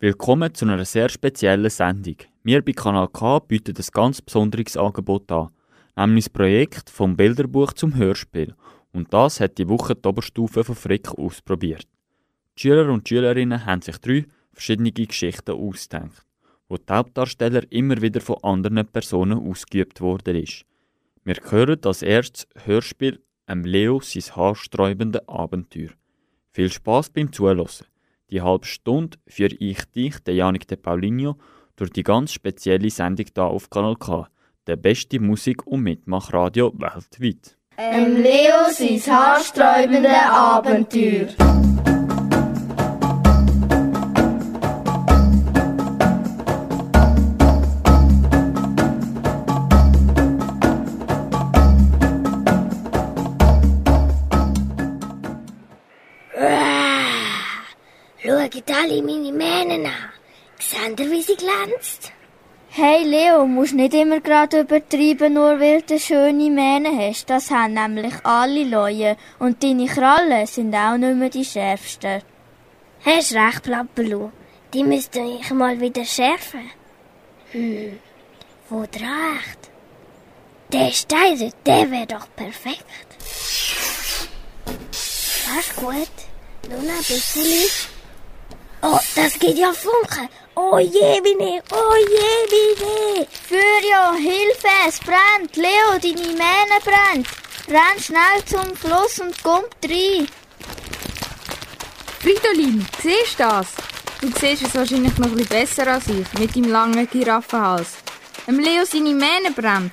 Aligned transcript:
Willkommen 0.00 0.54
zu 0.54 0.64
einer 0.64 0.84
sehr 0.84 1.08
speziellen 1.08 1.68
Sendung. 1.70 2.18
Wir 2.44 2.64
bei 2.64 2.70
Kanal 2.70 3.08
K 3.08 3.40
bieten 3.40 3.74
ein 3.76 3.84
ganz 3.92 4.22
besonderes 4.22 4.76
Angebot 4.76 5.28
an, 5.32 5.48
nämlich 5.96 6.26
das 6.26 6.32
Projekt 6.32 6.88
vom 6.88 7.16
Bilderbuch 7.16 7.72
zum 7.72 7.96
Hörspiel. 7.96 8.54
Und 8.92 9.12
das 9.12 9.40
hat 9.40 9.58
die 9.58 9.68
Woche 9.68 9.96
die 9.96 10.06
Oberstufe 10.06 10.62
von 10.62 10.76
Frick 10.76 11.08
ausprobiert. 11.08 11.88
Die 12.56 12.60
Schüler 12.60 12.88
und 12.92 13.08
Schülerinnen 13.08 13.66
haben 13.66 13.82
sich 13.82 13.98
drei 13.98 14.26
verschiedene 14.52 14.92
Geschichten 14.92 15.50
ausgedacht, 15.50 16.24
wo 16.68 16.76
die 16.76 16.92
Hauptdarsteller 16.92 17.64
immer 17.72 18.00
wieder 18.00 18.20
von 18.20 18.36
anderen 18.44 18.86
Personen 18.86 19.50
ausgeübt 19.50 20.00
worden 20.00 20.36
ist. 20.36 20.64
Wir 21.24 21.38
hören 21.50 21.80
als 21.84 22.02
erstes 22.02 22.46
Hörspiel 22.54 23.20
«Em 23.48 23.64
Leo 23.64 23.98
sein 24.00 24.36
haarsträubende 24.36 25.28
Abenteuer». 25.28 25.90
Viel 26.52 26.70
Spaß 26.70 27.10
beim 27.10 27.32
Zuhören. 27.32 27.66
Die 28.30 28.42
halbe 28.42 28.66
Stunde 28.66 29.18
führe 29.26 29.54
ich 29.58 29.84
dich, 29.86 30.18
der 30.18 30.34
Janik 30.34 30.68
de 30.68 30.76
Paulinho, 30.76 31.36
durch 31.76 31.90
die 31.90 32.02
ganz 32.02 32.32
spezielle 32.32 32.90
Sendung 32.90 33.26
hier 33.34 33.44
auf 33.44 33.70
Kanal 33.70 33.96
K, 33.96 34.28
der 34.66 34.76
beste 34.76 35.18
Musik- 35.18 35.66
und 35.66 35.82
Mitmachradio 35.82 36.72
weltweit. 36.76 37.56
Em 37.78 38.16
Leo 38.16 38.70
sein 38.70 39.00
haarsträubende 39.14 40.10
Abenteuer. 40.10 41.28
Alle 58.50 59.02
meine 59.02 59.32
Mähne 59.32 59.88
an. 59.88 60.12
Seht 60.58 61.00
ihr, 61.00 61.10
wie 61.10 61.20
sie 61.22 61.36
glänzt? 61.36 62.12
Hey 62.70 63.04
Leo, 63.04 63.46
musst 63.46 63.74
nicht 63.74 63.92
immer 63.92 64.20
gerade 64.20 64.60
übertreiben, 64.60 65.34
nur 65.34 65.60
weil 65.60 65.82
du 65.82 65.98
schöne 65.98 66.50
Mähne 66.50 66.90
hast. 66.98 67.28
Das 67.28 67.50
haben 67.50 67.74
nämlich 67.74 68.14
alle 68.24 68.64
Leute. 68.64 69.16
Und 69.38 69.62
deine 69.62 69.86
Krallen 69.86 70.46
sind 70.46 70.74
auch 70.74 70.96
nicht 70.96 71.16
mehr 71.16 71.28
die 71.28 71.44
schärfsten. 71.44 72.22
Hast 73.04 73.34
recht, 73.34 73.62
Plappelu. 73.64 74.30
Die 74.72 74.84
müsste 74.84 75.20
ich 75.20 75.50
mal 75.50 75.78
wieder 75.80 76.04
schärfen. 76.04 76.70
Hm, 77.52 77.98
wo 78.70 78.80
recht? 78.80 79.70
Der 80.72 80.90
Stein, 80.92 81.52
der 81.66 81.90
wäre 81.90 82.06
doch 82.06 82.28
perfekt. 82.34 82.84
Das 84.66 85.66
ist 85.66 85.76
gut. 85.76 86.16
Nur 86.68 86.82
noch 86.82 86.94
ein 86.94 86.98
bisschen. 86.98 87.97
Oh, 88.82 88.98
das 89.16 89.38
geht 89.38 89.58
ja 89.58 89.72
Funken. 89.72 90.28
Oh 90.54 90.78
je, 90.78 91.20
Mine, 91.20 91.62
oh 91.72 91.94
je, 91.96 92.30
Mine. 92.52 93.26
Fürjo, 93.48 94.14
Hilfe, 94.16 94.68
es 94.86 95.00
brennt. 95.00 95.56
Leo, 95.56 95.98
deine 96.00 96.28
Mähne 96.28 96.78
brennt. 96.84 97.26
Renn 97.66 98.00
schnell 98.00 98.44
zum 98.46 98.76
Fluss 98.76 99.18
und 99.18 99.34
komm 99.42 99.64
rein. 99.84 100.28
Fridolin, 102.20 102.86
siehst 103.02 103.38
du 103.40 103.44
das? 103.44 103.68
Du 104.20 104.28
siehst 104.38 104.62
es 104.62 104.74
wahrscheinlich 104.74 105.16
noch 105.18 105.26
ein 105.26 105.36
bisschen 105.36 105.48
besser 105.48 105.86
als 105.86 106.06
ich, 106.08 106.32
mit 106.38 106.54
deinem 106.54 106.70
langen 106.70 107.08
Giraffenhals. 107.10 107.96
Dem 108.46 108.60
Leo 108.60 108.84
seine 108.84 109.14
Mähne 109.14 109.50
brennt. 109.54 109.92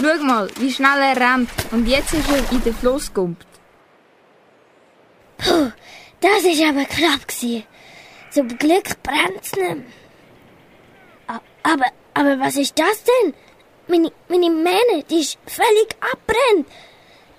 Schau 0.00 0.22
mal, 0.24 0.48
wie 0.58 0.72
schnell 0.72 1.02
er 1.02 1.16
rennt. 1.16 1.50
Und 1.72 1.86
jetzt 1.86 2.12
ist 2.14 2.28
er 2.30 2.52
in 2.52 2.62
den 2.62 2.74
Fluss 2.74 3.08
gekumpelt. 3.08 3.46
Puh, 5.38 5.72
das 6.20 6.44
war 6.44 6.68
aber 6.68 6.84
knapp. 6.84 7.28
Gewesen. 7.28 7.64
Zum 8.34 8.48
Glück 8.58 9.00
brennt's 9.04 9.54
nicht. 9.54 9.84
Aber, 11.62 11.86
aber 12.14 12.40
was 12.40 12.56
ist 12.56 12.76
das 12.76 13.04
denn? 13.04 13.32
Meine, 13.86 14.10
meine 14.26 14.50
Mähne, 14.50 15.04
die 15.08 15.20
ist 15.20 15.38
völlig 15.46 15.94
abbrennt. 16.00 16.66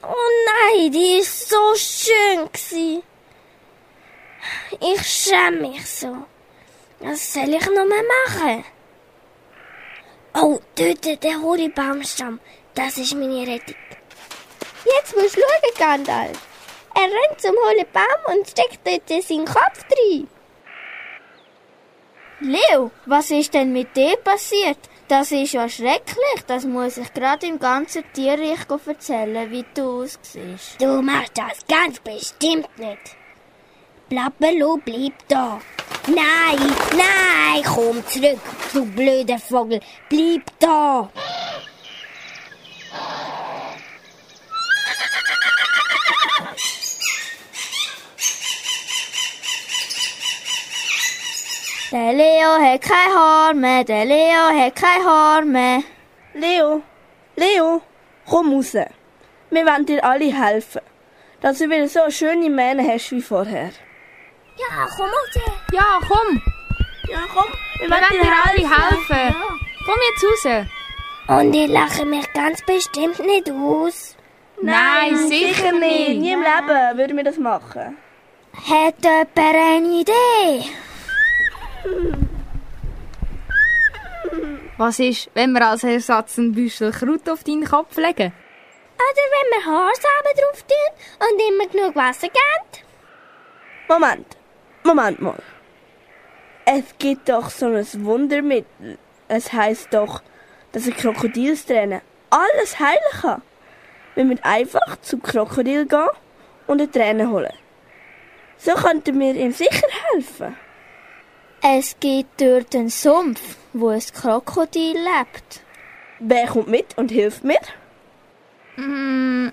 Oh 0.01 0.31
nein, 0.45 0.91
die 0.93 1.19
ist 1.19 1.49
so 1.49 1.75
schön 1.75 2.45
gewesen. 2.45 3.03
Ich 4.79 5.05
schäme 5.05 5.67
mich 5.67 5.85
so. 5.85 6.15
Was 7.01 7.33
soll 7.33 7.53
ich 7.53 7.65
noch 7.65 7.85
mehr 7.85 8.03
machen? 8.25 8.63
Oh, 10.33 10.61
dort 10.75 11.23
der 11.23 11.41
hohe 11.41 11.69
Baumstamm. 11.71 12.39
Das 12.73 12.97
ist 12.97 13.15
meine 13.15 13.45
Rettung. 13.45 13.75
Jetzt 14.85 15.13
musst 15.13 15.35
du 15.35 15.41
schauen, 15.41 15.77
Gandalf. 15.77 16.39
Er 16.95 17.03
rennt 17.03 17.41
zum 17.41 17.55
hohlen 17.65 17.85
Baum 17.91 18.37
und 18.37 18.47
steckt 18.47 18.79
dort 18.85 19.09
seinen 19.09 19.43
Kopf 19.43 19.83
rein. 19.91 20.29
Leo, 22.45 22.91
was 23.07 23.31
ist 23.31 23.53
denn 23.55 23.73
mit 23.73 23.95
dir 23.97 24.17
passiert? 24.17 24.77
Das 25.07 25.31
ist 25.31 25.53
ja 25.53 25.67
schrecklich. 25.67 26.39
Das 26.45 26.63
muss 26.65 26.97
ich 26.97 27.11
gerade 27.11 27.47
im 27.47 27.57
ganzen 27.57 28.03
Tierreich 28.13 28.59
erzählen, 28.85 29.49
wie 29.49 29.65
du 29.73 30.03
aussiehst. 30.03 30.79
Du 30.79 31.01
machst 31.01 31.31
das 31.35 31.65
ganz 31.67 31.99
bestimmt 31.99 32.69
nicht. 32.77 33.15
Plappelo, 34.09 34.79
bleib 34.85 35.13
da. 35.27 35.59
Nein, 36.07 36.75
nein, 36.91 37.63
komm 37.63 38.05
zurück, 38.05 38.39
du 38.73 38.85
blöder 38.85 39.39
Vogel. 39.39 39.79
Bleib 40.07 40.43
da. 40.59 41.09
Der 51.95 52.11
Leo 52.11 52.57
hat 52.59 52.81
kein 52.81 53.15
Haar 53.15 53.53
mehr, 53.53 53.85
der 53.85 54.03
Leo 54.03 54.49
hat 54.59 54.75
kein 54.75 55.05
Haar 55.05 55.45
mehr. 55.45 55.81
Leo, 56.33 56.81
Leo, 57.37 57.81
komm 58.29 58.53
raus. 58.53 58.73
Wir 59.49 59.65
wollen 59.65 59.85
dir 59.85 60.03
alle 60.03 60.25
helfen, 60.25 60.81
dass 61.39 61.59
du 61.59 61.69
wieder 61.69 61.87
so 61.87 62.01
schöne 62.09 62.49
Mähne 62.49 62.85
hast 62.85 63.11
wie 63.11 63.21
vorher. 63.21 63.71
Ja, 64.57 64.89
komm 64.97 65.05
raus. 65.05 65.55
Ja, 65.71 65.99
komm. 66.05 66.41
Ja, 67.07 67.19
komm, 67.33 67.49
wir, 67.79 67.89
wir 67.89 67.95
wollen 67.95 68.23
dir 68.23 68.33
alle 68.43 68.75
helfen. 68.75 69.33
Ja. 69.33 69.47
Komm 69.85 69.99
jetzt 70.09 70.47
raus. 70.47 70.65
Und 71.39 71.53
ihr 71.53 71.69
lachen 71.69 72.09
mich 72.09 72.33
ganz 72.33 72.61
bestimmt 72.65 73.19
nicht 73.19 73.49
aus. 73.49 74.17
Nein, 74.61 75.13
Nein 75.13 75.27
sicher, 75.29 75.53
sicher 75.53 75.71
nicht. 75.71 76.19
Nie 76.19 76.33
im 76.33 76.41
Leben 76.41 76.97
würden 76.97 77.15
wir 77.15 77.23
das 77.23 77.37
machen. 77.37 77.97
Hat 78.53 78.95
jemand 79.01 79.37
eine 79.37 79.87
Idee? 80.01 80.69
Was 84.77 84.99
ist, 84.99 85.29
wenn 85.33 85.53
wir 85.53 85.65
als 85.65 85.83
Ersatz 85.83 86.37
ein 86.37 86.51
Büschel 86.51 86.91
Kraut 86.91 87.29
auf 87.29 87.43
deinen 87.43 87.63
Kopf 87.63 87.95
legen? 87.95 88.33
Oder 88.97 89.23
wenn 89.31 89.51
wir 89.51 89.65
Haarsamen 89.65 90.33
drauf 90.37 90.63
tun 90.63 91.29
und 91.29 91.41
immer 91.49 91.67
genug 91.67 91.95
Wasser 91.95 92.27
geben? 92.27 92.85
Moment, 93.87 94.37
Moment 94.83 95.21
mal. 95.21 95.41
Es 96.65 96.83
gibt 96.97 97.29
doch 97.29 97.49
so 97.49 97.67
ein 97.67 98.05
Wundermittel. 98.05 98.97
Es 99.27 99.53
heißt 99.53 99.93
doch, 99.93 100.21
dass 100.71 100.87
ein 100.87 100.95
Krokodilsträne 100.95 102.01
alles 102.29 102.79
heilen 102.79 103.21
kann. 103.21 103.41
Wenn 104.15 104.29
wir 104.29 104.45
einfach 104.45 104.99
zum 105.01 105.21
Krokodil 105.21 105.85
gehen 105.85 106.07
und 106.67 106.81
eine 106.81 106.91
Träne 106.91 107.29
holen. 107.29 107.53
So 108.57 108.73
könnten 108.73 109.19
wir 109.19 109.35
ihm 109.35 109.51
sicher 109.51 109.87
helfen. 110.11 110.57
Es 111.67 111.95
gibt 111.99 112.39
dort 112.41 112.75
einen 112.75 112.89
Sumpf, 112.89 113.57
wo 113.73 113.87
ein 113.87 113.99
Krokodil 113.99 114.93
lebt. 114.93 115.61
Wer 116.19 116.45
kommt 116.45 116.67
mit 116.67 116.95
und 116.95 117.09
hilft 117.09 117.43
mir? 117.43 117.57
Mm, 118.75 119.47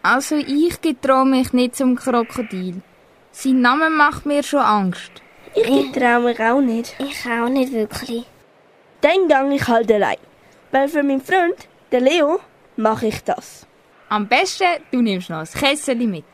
also 0.00 0.36
ich 0.36 0.80
getraue 0.80 1.26
mich 1.26 1.52
nicht 1.52 1.76
zum 1.76 1.96
Krokodil. 1.96 2.80
Sein 3.32 3.60
Name 3.60 3.90
macht 3.90 4.24
mir 4.24 4.42
schon 4.42 4.60
Angst. 4.60 5.12
Ich 5.54 5.92
getraue 5.92 6.20
mich 6.20 6.40
auch 6.40 6.62
nicht. 6.62 6.96
Ich 6.98 7.26
auch 7.26 7.50
nicht 7.50 7.74
wirklich. 7.74 8.24
Dann 9.02 9.28
gang 9.28 9.52
ich 9.52 9.68
halt 9.68 9.92
allein. 9.92 10.16
Weil 10.70 10.88
für 10.88 11.02
meinen 11.02 11.20
Freund, 11.20 11.68
den 11.92 12.04
Leo, 12.04 12.40
mache 12.76 13.08
ich 13.08 13.22
das. 13.22 13.66
Am 14.08 14.26
besten, 14.26 14.80
du 14.92 15.02
nimmst 15.02 15.28
noch 15.28 15.40
ein 15.40 15.60
Kessel 15.60 15.96
mit. 15.96 16.24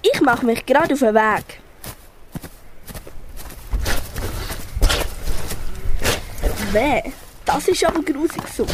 Ich 0.00 0.20
mache 0.20 0.46
mich 0.46 0.64
gerade 0.64 0.94
auf 0.94 1.00
den 1.00 1.12
Weg. 1.16 1.60
Weh, 6.72 7.02
das 7.44 7.68
ist 7.68 7.84
aber 7.84 8.02
grusig 8.02 8.48
so. 8.48 8.66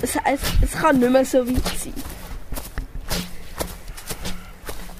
Das 0.00 0.14
heisst, 0.22 0.44
es 0.62 0.72
kann 0.72 1.00
nicht 1.00 1.10
mehr 1.10 1.24
so 1.24 1.46
weit 1.46 1.66
sein. 1.76 1.94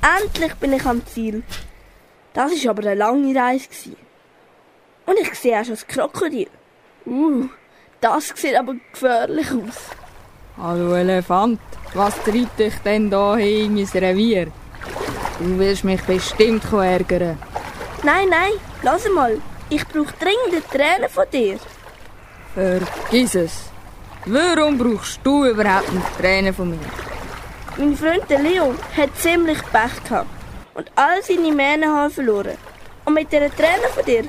Endlich 0.03 0.55
bin 0.55 0.73
ich 0.73 0.85
am 0.85 1.07
Ziel. 1.07 1.45
Das 2.35 2.51
war 2.51 2.71
aber 2.71 2.83
eine 2.83 2.95
lange 2.95 3.39
Reise. 3.39 3.97
Und 5.07 5.21
ich 5.21 5.35
sehe 5.35 5.61
auch 5.61 5.65
schon 5.65 5.75
das 5.75 5.87
Krokodil. 5.87 6.49
Uh, 7.07 7.49
das 8.01 8.33
sieht 8.35 8.57
aber 8.57 8.75
gefährlich 8.93 9.51
aus. 9.53 9.79
Hallo 10.59 10.95
Elefant, 10.95 11.61
was 11.95 12.15
treibt 12.25 12.59
dich 12.59 12.75
denn 12.85 13.09
da 13.09 13.37
in 13.37 13.75
mein 13.75 13.87
Revier? 13.87 14.47
Du 15.39 15.59
willst 15.59 15.85
mich 15.85 16.03
bestimmt 16.03 16.65
ärgern. 16.73 17.39
Nein, 18.03 18.29
nein, 18.31 18.53
lass 18.83 19.09
mal. 19.15 19.41
Ich 19.69 19.87
brauche 19.87 20.15
dringend 20.19 20.69
Tränen 20.71 21.09
von 21.09 21.27
dir. 21.33 21.59
Vergiss 22.57 23.35
es. 23.35 23.53
Warum 24.25 24.79
brauchst 24.79 25.21
du 25.23 25.45
überhaupt 25.45 25.93
noch 25.93 26.11
Tränen 26.19 26.55
von 26.55 26.71
mir? 26.71 26.79
Mein 27.77 27.95
Freund 27.95 28.25
der 28.31 28.39
Leo 28.39 28.75
hat 28.97 29.11
ziemlich 29.19 29.59
Pech 29.71 30.03
gehabt 30.09 30.31
und 30.73 30.91
all 30.95 31.23
seine 31.23 31.53
Mähnenhaare 31.53 32.09
verloren. 32.09 32.57
Und 33.05 33.13
mit 33.13 33.31
diesen 33.31 33.55
Tränen 33.55 33.91
von 33.95 34.07
dir 34.07 34.25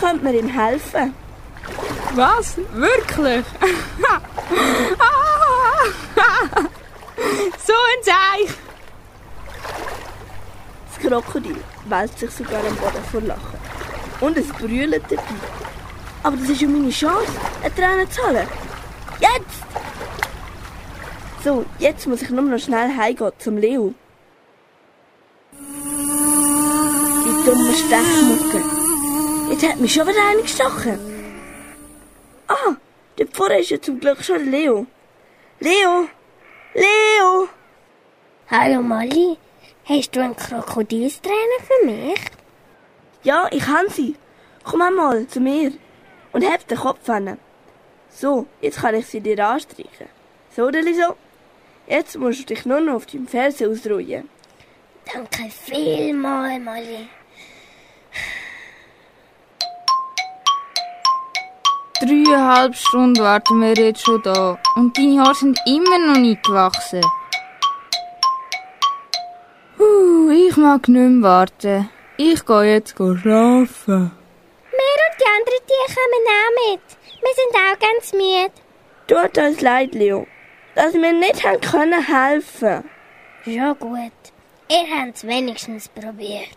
könnte 0.00 0.24
man 0.24 0.34
ihm 0.34 0.48
helfen. 0.48 1.14
Was? 2.16 2.56
Wirklich? 2.72 3.44
so 7.64 7.74
ein 7.90 8.02
Zeich! 8.02 8.50
Das 10.88 10.98
Krokodil 11.00 11.60
wälzt 11.84 12.18
sich 12.18 12.30
sogar 12.32 12.58
am 12.58 12.74
Boden 12.74 13.04
vor 13.12 13.20
Lachen. 13.20 13.58
Und 14.20 14.36
es 14.36 14.48
brüllt 14.48 15.04
dabei. 15.08 15.67
Aber 16.22 16.36
das 16.36 16.50
ist 16.50 16.60
ja 16.60 16.68
meine 16.68 16.90
Chance, 16.90 17.32
eine 17.62 17.74
Träne 17.74 18.08
zu 18.08 18.22
holen. 18.22 18.46
Jetzt! 19.20 19.62
So, 21.44 21.64
jetzt 21.78 22.06
muss 22.06 22.22
ich 22.22 22.30
nur 22.30 22.42
noch 22.42 22.58
schnell 22.58 22.96
heimgehen 22.96 23.32
zum 23.38 23.56
Leo. 23.56 23.94
Die 27.24 27.44
dumme 27.44 27.72
Stechmucke. 27.72 28.64
Jetzt 29.50 29.68
hat 29.68 29.80
mich 29.80 29.94
schon 29.94 30.06
wieder 30.08 30.28
eine 30.28 30.42
gestochen. 30.42 30.98
Ah, 32.48 32.74
dort 33.16 33.36
vorne 33.36 33.60
ist 33.60 33.70
ja 33.70 33.80
zum 33.80 34.00
Glück 34.00 34.22
schon 34.22 34.50
Leo. 34.50 34.86
Leo! 35.60 36.08
Leo! 36.74 37.48
Hallo 38.50 38.82
Molly, 38.82 39.36
hast 39.84 40.16
du 40.16 40.22
einen 40.22 40.36
Krokodilstrainer 40.36 41.60
für 41.62 41.86
mich? 41.86 42.20
Ja, 43.22 43.46
ich 43.50 43.62
kann 43.62 43.88
sie. 43.88 44.16
Komm 44.64 44.82
einmal 44.82 45.26
zu 45.26 45.40
mir 45.40 45.72
und 46.32 46.42
heb 46.42 46.66
den 46.68 46.78
Kopf 46.78 47.08
an. 47.08 47.38
So, 48.10 48.46
jetzt 48.60 48.80
kann 48.80 48.94
ich 48.94 49.06
sie 49.06 49.20
dir 49.20 49.46
anstreichen. 49.46 50.08
So, 50.54 50.70
Deliso. 50.70 51.16
Jetzt 51.86 52.18
musst 52.18 52.40
du 52.40 52.54
dich 52.54 52.66
nur 52.66 52.80
noch 52.80 52.96
auf 52.96 53.06
deinem 53.06 53.26
Fersen 53.26 53.70
ausruhen. 53.70 54.28
Danke 55.12 55.50
vielmals, 55.50 56.62
Molly. 56.62 57.08
Dreieinhalb 62.00 62.76
Stunden 62.76 63.22
warten 63.22 63.60
wir 63.60 63.74
jetzt 63.74 64.04
schon 64.04 64.22
da. 64.22 64.58
Und 64.76 64.96
deine 64.96 65.20
Haare 65.20 65.34
sind 65.34 65.58
immer 65.66 65.98
noch 65.98 66.18
nicht 66.18 66.44
gewachsen. 66.44 67.00
Uh, 69.78 70.30
ich 70.30 70.56
mag 70.56 70.86
nicht 70.88 71.00
mehr 71.00 71.22
warten. 71.22 71.88
Ich 72.16 72.44
gehe 72.44 72.74
jetzt 72.74 72.94
schlafen. 72.96 74.17
Wir 74.78 74.98
und 75.04 75.16
die 75.20 75.26
anderen 75.36 75.66
Tiere 75.66 75.88
kommen 75.96 76.24
auch 76.38 76.52
mit. 76.70 76.86
Wir 77.20 77.34
sind 77.34 77.54
auch 77.56 77.78
ganz 77.80 78.12
müde. 78.12 78.52
Tut 79.08 79.38
uns 79.44 79.60
leid, 79.60 79.94
Leo, 79.94 80.26
dass 80.76 80.94
wir 80.94 81.12
nicht 81.12 81.44
haben 81.44 81.60
können 81.60 82.06
helfen. 82.06 82.88
Ja 83.44 83.72
gut, 83.72 84.12
ihr 84.68 84.86
habt 84.96 85.16
es 85.16 85.26
wenigstens 85.26 85.88
probiert. 85.88 86.48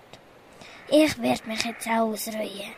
Ich 0.89 1.19
werde 1.21 1.47
mich 1.47 1.63
jetzt 1.63 1.87
auch 1.87 2.11
ausruhen. 2.11 2.75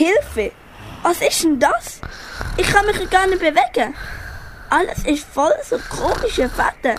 Hilfe! 0.00 0.52
Was 1.02 1.20
ist 1.20 1.44
denn 1.44 1.60
das? 1.60 2.00
Ich 2.56 2.66
kann 2.66 2.86
mich 2.86 2.96
ja 2.96 3.04
gar 3.04 3.26
nicht 3.26 3.40
bewegen. 3.40 3.94
Alles 4.70 5.04
ist 5.04 5.26
voll 5.26 5.52
so 5.62 5.78
komische 5.90 6.48
Fetten. 6.48 6.98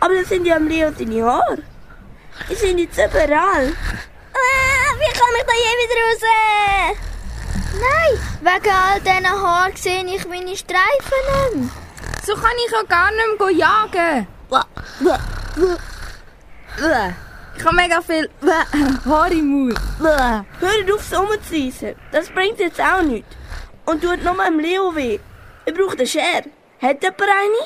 Aber 0.00 0.14
das 0.14 0.28
sind 0.28 0.44
ja 0.44 0.56
am 0.56 0.68
Leo 0.68 0.92
seine 0.92 1.24
Haare. 1.24 1.62
Die 2.50 2.54
sind 2.54 2.78
jetzt 2.78 2.98
überall. 2.98 3.72
Ah, 4.34 4.88
wie 4.98 5.18
komme 5.18 5.38
ich 5.38 5.46
da 5.46 5.54
je 5.64 5.72
wieder 5.80 5.98
raus? 6.04 6.24
Nein, 7.86 8.14
wegen 8.42 8.74
all 8.74 9.00
diesen 9.00 9.42
Haaren 9.42 9.76
sehe 9.76 10.04
ich 10.04 10.28
meine 10.28 10.54
Streifen 10.54 11.22
nicht 11.30 11.56
mehr. 11.56 11.70
So 12.26 12.34
kann 12.34 12.52
ich 12.66 12.70
ja 12.70 12.82
gar 12.82 13.12
nicht 13.12 13.40
mehr 13.40 13.50
jagen. 13.50 14.26
Ich 17.56 17.64
habe 17.64 17.76
mega 17.76 18.00
viel 18.02 18.30
Haare 19.06 19.34
im 19.34 19.46
Mund. 19.46 19.78
Hör 19.98 20.94
auf, 20.94 21.02
so 21.02 21.16
rumzureissen. 21.16 21.94
Das 22.12 22.30
bringt 22.30 22.58
jetzt 22.58 22.80
auch 22.80 23.02
nichts. 23.02 23.34
Und 23.86 24.02
tut 24.02 24.22
nur 24.22 24.38
am 24.44 24.58
Leo 24.58 24.94
weh. 24.94 25.18
Ich 25.64 25.74
brauche 25.74 25.96
eine 25.96 26.06
Schere. 26.06 26.44
Hat 26.80 27.02
jemand 27.02 27.22
eine? 27.22 27.62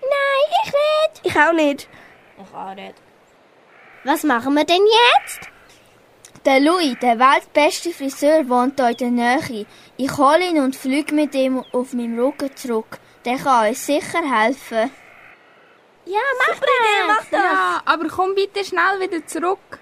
Nein, 0.00 0.44
ich 0.64 0.72
nicht. 0.72 1.20
Ich 1.24 1.36
auch 1.36 1.52
nicht. 1.52 1.88
Was 4.04 4.22
machen 4.24 4.54
wir 4.54 4.64
denn 4.64 4.82
jetzt? 4.84 5.48
Der 6.44 6.60
Louis, 6.60 6.96
der 7.00 7.18
weltbeste 7.18 7.90
Friseur, 7.90 8.48
wohnt 8.48 8.80
hier 8.80 9.08
in 9.08 9.16
der 9.16 9.36
Nähe. 9.38 9.66
Ich 9.96 10.16
hole 10.16 10.48
ihn 10.48 10.58
und 10.58 10.74
fliege 10.74 11.14
mit 11.14 11.34
ihm 11.34 11.64
auf 11.72 11.92
meinem 11.92 12.18
Rücken 12.18 12.54
zurück. 12.56 12.98
Der 13.24 13.36
kann 13.36 13.68
uns 13.68 13.86
sicher 13.86 14.22
helfen. 14.22 14.90
Ja, 16.04 16.20
mach 16.38 16.54
Super 16.54 16.66
Idee, 16.66 17.06
mach 17.06 17.24
das. 17.30 17.42
Ja, 17.42 17.82
aber 17.84 18.08
komm 18.08 18.34
bitte 18.34 18.64
schnell 18.64 19.00
wieder 19.00 19.26
zurück. 19.26 19.78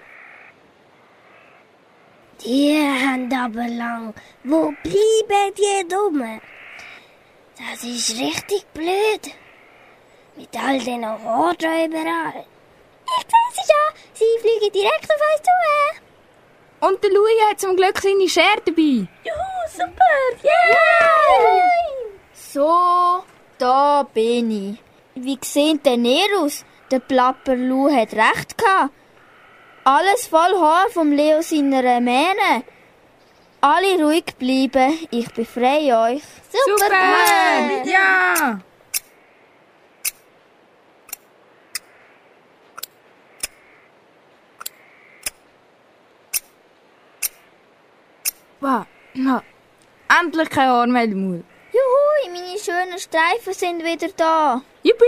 Die 2.43 2.75
haben 2.75 3.33
aber 3.33 3.67
lang. 3.67 4.13
Wo 4.43 4.73
bleiben 4.83 5.53
die 5.57 5.87
dumm? 5.87 6.41
Das 7.57 7.83
ist 7.83 8.19
richtig 8.19 8.65
blöd. 8.73 9.35
Mit 10.35 10.57
all 10.57 10.79
den 10.79 11.05
Haaren 11.05 11.55
überall. 11.91 12.45
Ich 13.05 13.25
sehe 13.27 13.51
sie 13.51 13.71
schon. 13.71 13.93
Sie 14.13 14.39
fliegen 14.41 14.71
direkt 14.73 15.03
auf 15.03 15.21
uns 15.33 15.41
zu. 15.43 16.87
Und 16.87 17.03
der 17.03 17.11
Louis 17.11 17.41
hat 17.49 17.59
zum 17.59 17.75
Glück 17.75 17.99
seine 17.99 18.27
Schere 18.27 18.61
dabei. 18.65 19.07
Juhu, 19.23 19.67
super. 19.67 20.15
Yay! 20.41 21.61
So, 22.33 23.23
da 23.59 24.03
bin 24.13 24.71
ich. 24.71 24.90
Wie 25.15 25.37
sieht 25.43 25.85
denn 25.85 26.05
ihr 26.05 26.39
aus? 26.39 26.63
Der 26.89 26.99
Plapper 26.99 27.55
Lou 27.55 27.89
hat 27.89 28.13
recht 28.13 28.57
gehabt. 28.57 28.93
Alles 29.83 30.27
voll 30.27 30.53
Haar 30.59 30.89
vom 30.89 31.11
Leo 31.11 31.41
seiner 31.41 31.99
Mähne. 31.99 32.63
Alle 33.61 34.03
ruhig 34.03 34.25
bleiben, 34.39 34.97
ich 35.11 35.31
befreie 35.33 35.97
euch. 35.97 36.23
Super! 36.49 37.83
Ja! 37.85 38.59
Wow. 48.59 48.85
Na, 49.13 49.43
endlich 50.07 50.49
kein 50.49 50.69
Haar 50.69 50.87
mehr 50.87 51.03
im 51.03 51.29
Mund. 51.29 51.50
Juhu, 51.73 52.33
meine 52.33 52.59
schönen 52.59 52.99
Streifen 52.99 53.53
sind 53.53 53.81
wieder 53.81 54.09
da. 54.17 54.61
Yippie! 54.83 55.03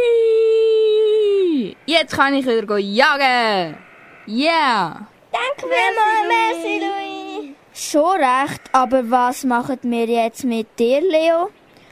Jetzt 1.86 2.15
kann 2.15 2.34
ich 2.36 2.46
wieder 2.46 2.77
jagen. 2.77 3.77
Yeah! 4.25 5.08
Danke 5.34 5.67
vielmals, 5.74 6.27
merci, 6.29 6.79
Louis. 6.79 7.55
Schon 7.74 8.17
recht, 8.17 8.62
aber 8.72 9.12
was 9.12 9.43
machen 9.43 9.79
wir 9.82 10.05
jetzt 10.05 10.46
mit 10.46 10.79
dir, 10.79 11.01
Leo? 11.01 11.50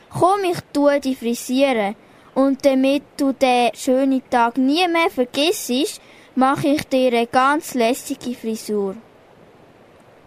Komm, 0.10 0.46
ich 0.50 0.60
tue 0.72 1.02
dich 1.02 1.18
frisieren. 1.18 1.96
Und 2.34 2.66
damit 2.66 3.04
du 3.18 3.34
den 3.34 3.76
schönen 3.76 4.22
Tag 4.30 4.58
nie 4.58 4.88
mehr 4.88 5.10
vergisst, 5.10 6.00
mache 6.36 6.70
ich 6.70 6.88
dir 6.88 7.10
eine 7.10 7.28
ganz 7.28 7.74
lässige 7.74 8.36
Frisur. 8.36 8.96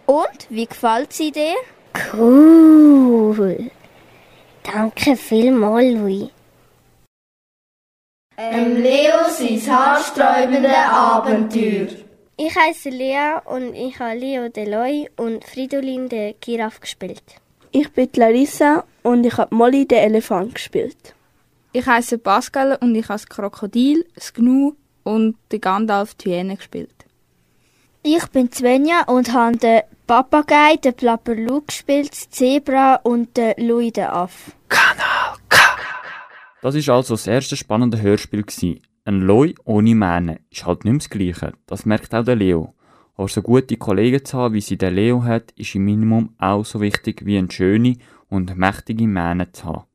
Und, 0.05 0.47
wie 0.49 0.67
gefällt 0.67 1.13
sie 1.13 1.31
dir? 1.31 1.55
Cool. 2.13 2.95
Danke 4.95 5.17
vielmals, 5.17 5.93
Louis. 5.93 6.29
Im 8.37 8.81
Leo 8.81 9.29
sein 9.29 9.61
haarsträubende 9.67 10.75
Abenteuer. 10.75 11.87
Ich 12.37 12.55
heiße 12.55 12.89
Lea 12.89 13.39
und 13.45 13.73
ich 13.73 13.99
habe 13.99 14.17
Leo 14.17 14.49
Deloy 14.49 15.09
und 15.17 15.43
Fridolin 15.43 16.09
der 16.09 16.33
Giraffe 16.33 16.81
gespielt. 16.81 17.23
Ich 17.71 17.91
bin 17.91 18.09
Larissa 18.15 18.85
und 19.03 19.25
ich 19.25 19.37
habe 19.37 19.53
Molly 19.53 19.85
den 19.85 19.99
Elefant 19.99 20.55
gespielt. 20.55 21.13
Ich 21.73 21.85
heiße 21.85 22.17
Pascal 22.17 22.77
und 22.81 22.95
ich 22.95 23.03
habe 23.03 23.19
das 23.19 23.27
Krokodil, 23.27 24.05
das 24.15 24.33
Gnu 24.33 24.73
und 25.03 25.35
den 25.51 25.61
Gandalf 25.61 26.15
die 26.15 26.29
Hyäne 26.29 26.55
gespielt. 26.55 26.89
Ich 28.03 28.25
bin 28.27 28.51
Svenja 28.51 29.03
und 29.07 29.33
habe 29.33 29.57
den 29.57 29.81
Papagei, 30.07 30.75
den 30.83 30.93
Plapperlu 30.93 31.61
gespielt, 31.61 32.11
das 32.11 32.29
Zebra 32.29 32.95
und 32.95 33.35
den 33.37 33.53
Louis 33.57 33.93
den 33.93 34.05
Aff. 34.05 34.51
Das 36.61 36.75
ist 36.75 36.89
also 36.89 37.15
das 37.15 37.27
erste 37.27 37.55
spannende 37.55 38.01
Hörspiel. 38.01 38.43
Gewesen. 38.43 38.81
Ein 39.03 39.21
Loi 39.21 39.53
ohne 39.65 39.95
Mähne 39.95 40.39
ist 40.49 40.65
halt 40.65 40.83
nicht 40.83 40.91
mehr 40.91 40.99
das 40.99 41.09
Gleiche. 41.09 41.53
Das 41.65 41.85
merkt 41.85 42.13
auch 42.13 42.23
der 42.23 42.35
Leo. 42.35 42.75
Aber 43.15 43.27
so 43.27 43.41
gute 43.41 43.77
Kollegen 43.77 44.23
zu 44.25 44.37
haben, 44.37 44.53
wie 44.53 44.61
sie 44.61 44.77
der 44.77 44.91
Leo 44.91 45.23
hat, 45.23 45.51
ist 45.51 45.73
im 45.73 45.85
Minimum 45.85 46.35
auch 46.37 46.65
so 46.65 46.81
wichtig 46.81 47.25
wie 47.25 47.37
eine 47.37 47.51
schöne 47.51 47.97
und 48.29 48.57
mächtige 48.57 49.07
Mähne 49.07 49.51
zu 49.51 49.65
haben. 49.65 49.85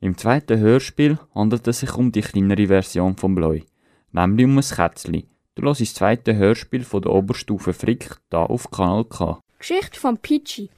Im 0.00 0.16
zweiten 0.16 0.58
Hörspiel 0.58 1.18
handelt 1.34 1.66
es 1.68 1.80
sich 1.80 1.94
um 1.94 2.12
die 2.12 2.20
kleinere 2.20 2.66
Version 2.66 3.16
vom 3.16 3.36
Loi, 3.36 3.64
nämlich 4.12 4.46
um 4.46 4.58
ein 4.58 4.64
Kätzchen. 4.64 5.24
Du 5.56 5.62
hörst 5.62 5.80
das 5.80 5.94
zweite 5.94 6.34
Hörspiel 6.34 6.82
von 6.82 7.00
der 7.00 7.12
Oberstufe 7.12 7.72
Frick 7.72 8.16
da 8.28 8.42
auf 8.42 8.72
Kanal 8.72 9.04
K. 9.04 9.40
Geschichte 9.60 10.00
von 10.00 10.18
Pichi. 10.18 10.68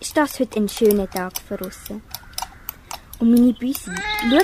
Ist 0.00 0.16
das 0.16 0.40
heute 0.40 0.60
ein 0.60 0.68
schöner 0.70 1.10
Tag 1.10 1.38
für 1.38 1.58
uns? 1.58 1.90
Und 3.18 3.30
meine 3.30 3.52
Büsi, 3.52 3.90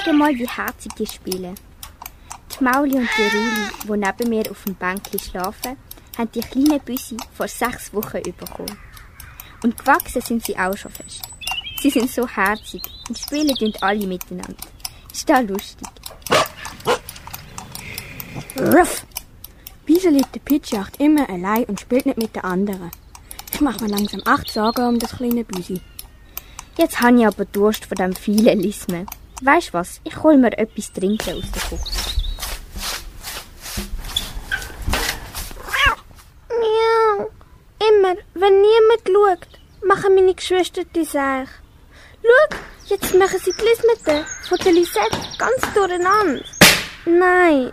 schau 0.04 0.12
mal, 0.12 0.34
wie 0.34 0.46
herzig 0.46 0.92
die 0.92 1.06
spielen. 1.06 1.54
Die 2.58 2.64
Mauli 2.64 2.96
und 2.96 3.08
die 3.16 3.22
Ruli, 3.22 3.70
die 3.84 3.90
neben 3.90 4.28
mir 4.28 4.50
auf 4.50 4.64
dem 4.64 4.74
Bänkchen 4.74 5.18
schlafen, 5.18 5.76
haben 6.18 6.32
die 6.32 6.40
kleinen 6.40 6.80
Büsi 6.80 7.16
vor 7.34 7.48
sechs 7.48 7.92
Wochen 7.94 8.22
bekommen. 8.22 8.78
Und 9.62 9.78
gewachsen 9.78 10.22
sind 10.22 10.44
sie 10.44 10.56
auch 10.58 10.76
schon 10.76 10.92
fest. 10.92 11.22
Sie 11.80 11.90
sind 11.90 12.10
so 12.10 12.28
herzig 12.28 12.82
und 13.08 13.18
spielen 13.18 13.56
und 13.60 13.82
alle 13.82 14.06
miteinander. 14.06 14.54
Ist 15.12 15.28
das 15.28 15.42
lustig? 15.42 15.88
Ruff! 18.58 19.04
Wieso 19.86 20.10
lebt 20.10 20.34
der 20.34 20.40
Pitschjacht 20.40 21.00
immer 21.00 21.28
allein 21.28 21.64
und 21.64 21.80
spielt 21.80 22.06
nicht 22.06 22.18
mit 22.18 22.36
den 22.36 22.44
anderen? 22.44 22.90
Ich 23.52 23.60
mache 23.60 23.82
mir 23.82 23.90
langsam 23.90 24.22
acht 24.24 24.48
Sorgen 24.48 24.86
um 24.86 24.98
das 24.98 25.16
kleine 25.16 25.44
Büsi. 25.44 25.80
Jetzt 26.78 27.00
habe 27.00 27.18
ich 27.18 27.26
aber 27.26 27.44
Durst 27.46 27.84
von 27.84 27.96
dem 27.96 28.14
vielen 28.14 28.60
Lismen. 28.60 29.06
Weißt 29.42 29.74
was? 29.74 30.00
Ich 30.04 30.22
hol 30.22 30.38
mir 30.38 30.56
etwas 30.56 30.92
trinken 30.92 31.34
aus 31.34 31.50
der 31.50 31.62
Küche. 31.62 31.82
Miau. 36.48 37.30
Immer, 37.80 38.14
wenn 38.34 38.62
niemand 39.32 39.46
schaut, 39.46 39.86
machen 39.86 40.14
meine 40.14 40.34
Geschwister 40.34 40.84
die 40.84 41.04
Sache. 41.04 41.48
Schau, 42.22 42.56
jetzt 42.86 43.14
machen 43.14 43.38
sie 43.38 43.52
die 43.52 43.64
Lismete 43.64 44.24
von 44.48 44.58
der 44.58 44.72
Lisette 44.72 45.18
ganz 45.38 45.74
durcheinander. 45.74 46.44
Nein, 47.04 47.72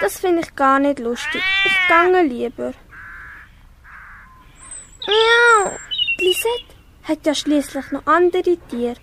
das 0.00 0.18
finde 0.18 0.42
ich 0.42 0.54
gar 0.56 0.78
nicht 0.78 0.98
lustig. 0.98 1.42
Ich 1.64 1.88
gange 1.88 2.22
lieber. 2.22 2.72
Miau. 5.06 5.76
Die 6.18 6.26
Lisette 6.26 6.74
hat 7.04 7.26
ja 7.26 7.34
schließlich 7.34 7.90
noch 7.92 8.06
andere 8.06 8.56
Tiere. 8.68 8.96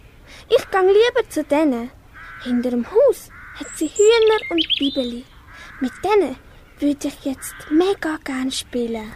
Ich 0.50 0.70
gang 0.72 0.88
lieber 0.88 1.30
zu 1.30 1.44
denen. 1.44 1.92
Hinter 2.44 2.72
dem 2.72 2.86
Haus 2.90 3.30
hat 3.56 3.68
sie 3.76 3.88
Hühner 3.88 4.42
und 4.50 4.66
Bibeli. 4.80 5.26
Mit 5.80 5.94
denen 6.04 6.36
würde 6.80 7.08
ich 7.08 7.26
jetzt 7.26 7.56
mega 7.70 8.18
gern 8.24 8.52
spielen. 8.52 9.12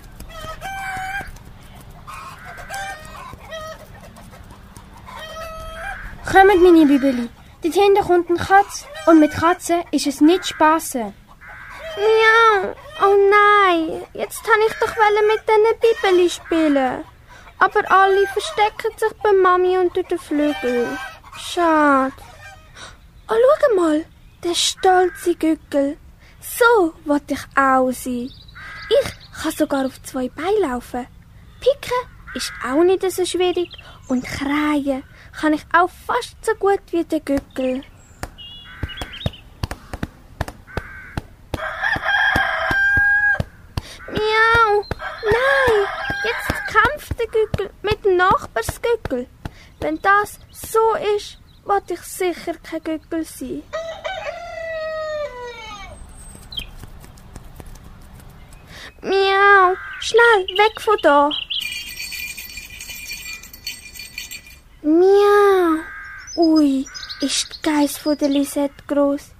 Kommt, 6.31 6.63
meine 6.63 6.85
Bibeli. 6.85 7.29
Dort 7.61 7.73
hinten 7.73 8.03
kommt 8.03 8.29
eine 8.29 8.39
Katze. 8.39 8.85
Und 9.05 9.19
mit 9.19 9.31
Katzen 9.31 9.83
ist 9.91 10.07
es 10.07 10.21
nicht 10.21 10.47
spassen. 10.47 11.13
Miau. 11.97 12.73
Oh 13.01 13.15
nein, 13.29 14.01
jetzt 14.13 14.43
kann 14.43 14.59
ich 14.67 14.73
doch 14.79 14.95
mit 15.29 15.41
diesen 15.47 15.79
Bibeli 15.81 16.29
spielen. 16.29 17.03
Aber 17.59 17.91
alle 17.91 18.27
verstecken 18.27 18.97
sich 18.97 19.13
bei 19.21 19.31
Mami 19.33 19.77
unter 19.77 20.03
den 20.03 20.19
Flügeln. 20.19 20.97
Schade. 21.37 22.13
Oh, 23.29 23.33
schau 23.33 23.75
mal, 23.75 24.05
der 24.43 24.55
stolze 24.55 25.35
Gückel. 25.35 25.97
So 26.39 26.93
wollte 27.05 27.33
ich 27.33 27.45
auch 27.57 27.91
sein. 27.91 28.29
Ich 28.89 29.41
kann 29.41 29.51
sogar 29.51 29.85
auf 29.85 30.01
zwei 30.03 30.29
Beinen 30.29 30.61
laufen. 30.61 31.07
Picken 31.59 32.09
ist 32.33 32.53
auch 32.65 32.83
nicht 32.83 33.09
so 33.11 33.25
schwierig 33.25 33.69
und 34.07 34.23
kreien 34.23 35.03
kann 35.35 35.53
ich 35.53 35.65
auch 35.73 35.89
fast 35.89 36.43
so 36.45 36.53
gut 36.55 36.81
wie 36.91 37.03
der 37.03 37.19
Gückel. 37.19 37.83
Miau! 44.07 44.85
Nein! 45.23 45.87
Jetzt 46.23 46.47
kämpft 46.67 47.19
der 47.19 47.27
Gückel 47.27 47.69
mit 47.81 48.05
dem 48.05 48.17
Nachbarsgückel. 48.17 49.27
Wenn 49.79 50.01
das 50.01 50.39
so 50.51 50.95
ist, 51.15 51.37
wird 51.65 51.91
ich 51.91 52.01
sicher 52.01 52.53
kein 52.63 52.83
Gückel 52.83 53.25
sein. 53.25 53.63
Miau! 59.01 59.75
Schnell, 59.99 60.47
weg 60.57 60.81
von 60.81 60.97
da! 61.01 61.31
Miau! 64.85 65.79
Ui, 66.35 66.85
ist 67.19 67.55
die 67.55 67.61
Geiss 67.63 67.97
von 67.97 68.15
der 68.19 68.29
Lisette 68.29 68.83
groß. 68.85 69.31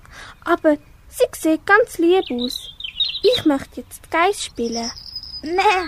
Aber 0.44 0.75
sie 1.08 1.25
sieht 1.40 1.68
ganz 1.68 2.00
lieb 2.00 2.25
aus. 2.32 2.72
Ich 3.22 3.46
möchte 3.46 3.82
jetzt 3.82 4.10
Geiss 4.10 4.46
spielen. 4.46 4.90
Meh. 5.44 5.88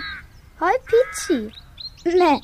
Hoi, 0.60 0.74
Pitschi. 0.86 1.52
Meh. 2.04 2.40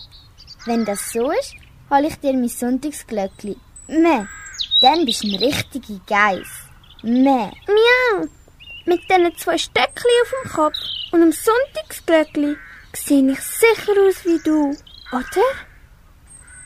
Wenn 0.66 0.84
das 0.84 1.12
so 1.12 1.30
ist, 1.30 1.54
hol 1.88 2.04
ich 2.04 2.16
dir 2.16 2.32
mein 2.32 2.48
Sonntagsglöckli. 2.48 3.56
Meh. 3.86 4.26
Dann 4.80 5.04
bist 5.04 5.22
du 5.22 5.28
ein 5.28 5.36
richtiger 5.36 6.00
Geiss. 6.08 6.50
Meh. 7.02 7.52
Miau! 7.68 8.26
Mit 8.86 9.08
diesen 9.08 9.36
zwei 9.36 9.56
Stöckli 9.56 10.14
auf 10.22 10.32
dem 10.42 10.50
Kopf 10.50 10.78
und 11.12 11.22
einem 11.22 11.30
Sonntagsglöckli 11.30 12.56
sehe 12.92 13.30
ich 13.30 13.40
sicher 13.40 13.92
aus 14.04 14.24
wie 14.24 14.40
du, 14.42 14.76
oder? 15.12 15.73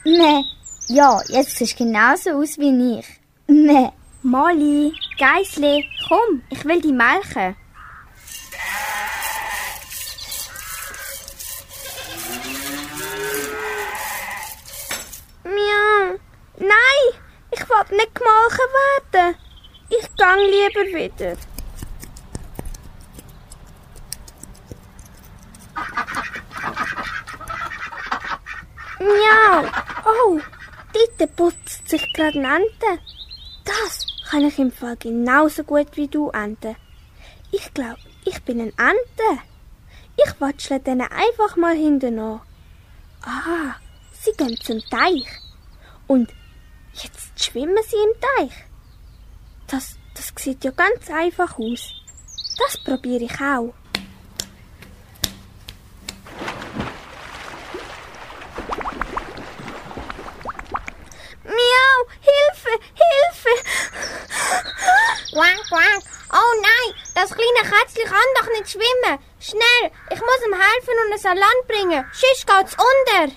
Meh. 0.04 0.44
Ja, 0.88 1.20
jetzt 1.28 1.56
siehst 1.56 1.78
du 1.78 1.84
genauso 1.84 2.30
aus 2.30 2.58
wie 2.58 2.98
ich. 2.98 3.06
Meh. 3.46 3.90
Molly, 4.22 4.92
Geisli, 5.16 5.88
komm, 6.08 6.42
ich 6.50 6.64
will 6.64 6.80
die 6.80 6.92
melken. 6.92 7.56
Miau. 15.44 16.18
Nein, 16.58 17.20
ich 17.52 17.60
will 17.60 17.96
nicht 17.96 18.14
gemolken 18.14 18.68
werden. 19.12 19.36
Ich 19.88 20.16
gang 20.16 20.40
lieber 20.40 20.98
wieder. 20.98 21.36
Miau. 28.98 29.64
Oh, 30.04 30.40
dort 30.92 31.36
putzt 31.36 31.88
sich 31.88 32.12
gerade 32.12 32.38
eine 32.38 32.56
Ente. 32.56 33.02
Das 33.64 34.06
kann 34.28 34.44
ich 34.44 34.58
im 34.58 34.72
Fall 34.72 34.96
genauso 34.96 35.64
gut 35.64 35.96
wie 35.96 36.08
du, 36.08 36.30
Ente. 36.30 36.76
Ich 37.50 37.72
glaube, 37.72 37.98
ich 38.24 38.42
bin 38.42 38.60
ein 38.60 38.72
Ente. 38.78 39.42
Ich 40.16 40.40
watschle 40.40 40.80
denen 40.80 41.02
einfach 41.02 41.56
mal 41.56 41.76
hinterher. 41.76 42.40
Ah, 43.22 43.76
sie 44.12 44.32
gehen 44.32 44.56
zum 44.62 44.80
Teich. 44.90 45.26
Und 46.06 46.30
jetzt 46.94 47.42
schwimmen 47.42 47.78
sie 47.86 47.96
im 47.96 48.20
Teich. 48.20 48.52
Das, 49.68 49.96
das 50.14 50.32
sieht 50.36 50.64
ja 50.64 50.72
ganz 50.72 51.10
einfach 51.10 51.58
aus. 51.58 51.92
Das 52.58 52.76
probiere 52.82 53.24
ich 53.24 53.40
auch. 53.40 53.74
Miau, 61.44 61.98
Hilfe, 62.68 62.82
Hilfe! 62.94 63.54
Quack, 65.32 65.56
quack. 65.68 66.02
Oh 66.32 66.60
nein, 66.60 66.94
das 67.14 67.30
kleine 67.30 67.62
Kätzchen 67.62 68.04
kann 68.04 68.34
doch 68.36 68.48
nicht 68.48 68.70
schwimmen. 68.70 69.18
Schnell, 69.40 69.90
ich 70.10 70.20
muss 70.20 70.46
ihm 70.46 70.54
helfen 70.54 70.94
und 71.06 71.14
es 71.14 71.24
an 71.24 71.38
Land 71.38 71.66
bringen. 71.66 72.04
Sonst 72.12 72.46
geht's 72.46 72.76
unter. 72.76 73.34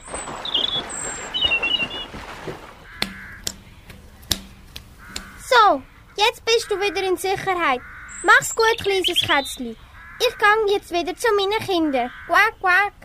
So, 5.48 5.82
jetzt 6.16 6.44
bist 6.46 6.70
du 6.70 6.80
wieder 6.80 7.04
in 7.04 7.18
Sicherheit. 7.18 7.82
Mach's 8.24 8.56
gut, 8.56 8.78
kleines 8.82 9.22
Kätzchen. 9.26 9.78
Ich 10.20 10.38
gang 10.38 10.68
jetzt 10.68 10.92
wieder 10.92 11.16
zu 11.16 11.28
meinen 11.34 11.66
Kindern. 11.66 12.12
Quack, 12.28 12.60
quack. 12.60 13.01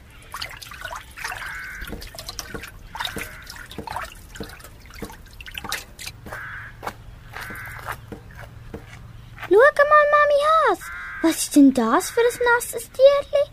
Schau 9.48 9.54
mal, 9.54 10.06
Mami 10.14 10.40
Has. 10.50 10.80
Was 11.22 11.36
ist 11.36 11.56
denn 11.56 11.72
das 11.72 12.10
für 12.10 12.20
ein 12.20 12.40
nasses 12.54 12.90
Tierli? 12.90 13.44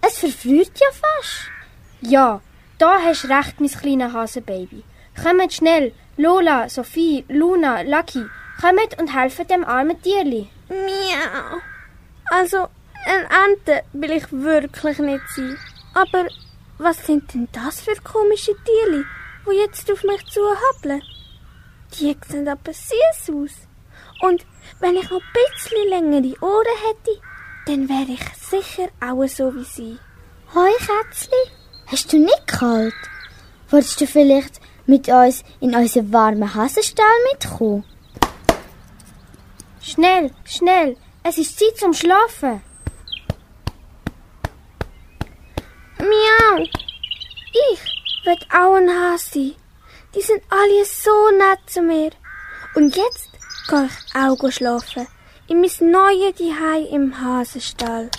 Es 0.00 0.18
verfriert 0.18 0.72
ja 0.80 0.88
fast. 0.90 1.50
Ja, 2.00 2.40
da 2.78 2.98
hast 3.00 3.28
recht, 3.28 3.60
mein 3.60 3.70
kleines 3.70 4.12
Hasenbaby. 4.14 4.84
Kommt 5.22 5.52
schnell, 5.52 5.92
Lola, 6.16 6.68
Sophie, 6.68 7.24
Luna, 7.28 7.82
Lucky, 7.82 8.24
kommt 8.60 8.98
und 8.98 9.14
helfen 9.14 9.46
dem 9.46 9.64
armen 9.64 10.00
Tierli. 10.00 10.48
Miau. 10.68 11.60
Also, 12.30 12.68
ein 13.04 13.26
Ente 13.46 13.82
will 13.92 14.12
ich 14.12 14.32
wirklich 14.32 14.98
nicht 14.98 15.28
sein. 15.36 15.58
Aber 15.92 16.26
was 16.78 17.04
sind 17.06 17.34
denn 17.34 17.48
das 17.52 17.82
für 17.82 17.94
komische 18.02 18.54
Tierli, 18.64 19.04
wo 19.44 19.52
jetzt 19.52 19.90
auf 19.92 20.02
mich 20.04 20.24
zuhabbeln? 20.26 21.02
Die 21.98 22.16
sehen 22.26 22.48
aber 22.48 22.72
süß 22.72 23.30
aus. 23.30 23.68
Und 24.20 24.46
wenn 24.80 24.96
ich 24.96 25.10
noch 25.10 25.20
ein 25.20 25.32
bisschen 25.32 25.88
längere 25.88 26.42
Ohren 26.42 26.78
hätte, 26.86 27.20
dann 27.66 27.88
wäre 27.88 28.12
ich 28.12 28.24
sicher 28.38 28.88
auch 29.00 29.26
so 29.26 29.54
wie 29.54 29.64
sie. 29.64 29.98
Hoi, 30.54 30.70
Kätzli. 30.78 31.50
Hast 31.86 32.12
du 32.12 32.18
nicht 32.18 32.46
kalt? 32.46 32.94
Wolltest 33.70 34.00
du 34.00 34.06
vielleicht 34.06 34.60
mit 34.86 35.08
uns 35.08 35.42
in 35.60 35.74
unseren 35.74 36.12
warmen 36.12 36.54
Hasenstall 36.54 37.06
mitkommen? 37.32 37.84
Schnell, 39.80 40.30
schnell, 40.44 40.96
es 41.22 41.38
ist 41.38 41.58
Zeit 41.58 41.76
zum 41.76 41.92
Schlafen. 41.92 42.62
Miau. 45.98 46.64
Ich 47.52 48.26
will 48.26 48.38
auch 48.52 48.74
ein 48.74 48.88
Hase 48.88 49.30
sein. 49.32 49.54
Die 50.14 50.22
sind 50.22 50.42
alle 50.48 50.84
so 50.84 51.30
nett 51.30 51.60
zu 51.66 51.82
mir. 51.82 52.10
Und 52.74 52.94
jetzt 52.96 53.30
ich 53.66 54.14
auch 54.14 54.50
schlafen. 54.50 55.06
In 55.48 55.60
mein 55.60 55.90
neues 55.90 56.36
Zuhause 56.36 56.88
im 56.90 57.20
Hasenstall. 57.20 58.10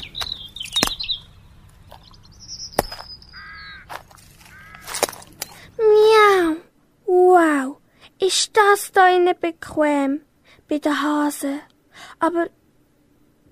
Miau. 5.77 6.55
Wow. 7.05 7.77
Ist 8.19 8.55
das 8.57 8.91
da 8.91 9.09
innen 9.09 9.35
bequem? 9.39 10.21
Bei 10.67 10.79
den 10.79 11.01
Hasen. 11.01 11.61
Aber, 12.19 12.47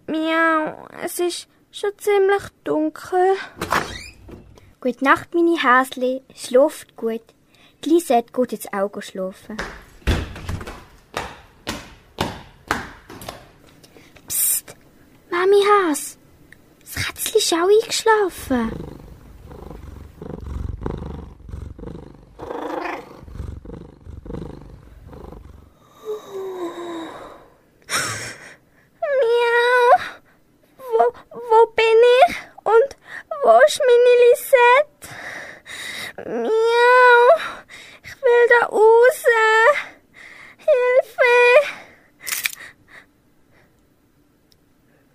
miau, 0.08 0.88
es 1.04 1.20
ist 1.20 1.48
schon 1.72 1.92
ziemlich 1.98 2.44
dunkel. 2.64 3.36
Gute 4.82 5.04
Nacht, 5.04 5.34
meine 5.34 5.62
Häsli. 5.62 6.24
Schlaft 6.36 6.96
gut. 6.96 7.22
Die 7.84 7.90
Lisette 7.90 8.32
geht 8.34 8.52
jetzt 8.52 8.74
auch 8.74 9.02
schlafen. 9.02 9.58
Mami 15.44 15.62
Has. 15.62 16.18
Das 16.80 16.96
Kätzchen 17.06 17.36
ist 17.36 17.52
auch 17.54 17.68
eingeschlafen. 17.68 18.72
Miau. 29.20 30.00
Wo, 30.78 31.06
wo 31.34 31.66
bin 31.76 32.00
ich? 32.22 32.36
Und 32.64 32.90
wo 33.44 33.60
ist 33.68 33.82
meine 33.90 34.14
Lisette? 34.24 35.06
Miau. 36.40 37.24
Ich 38.02 38.16
will 38.22 38.46
da 38.62 38.68
raus. 38.68 39.22
Hilfe. 40.58 41.36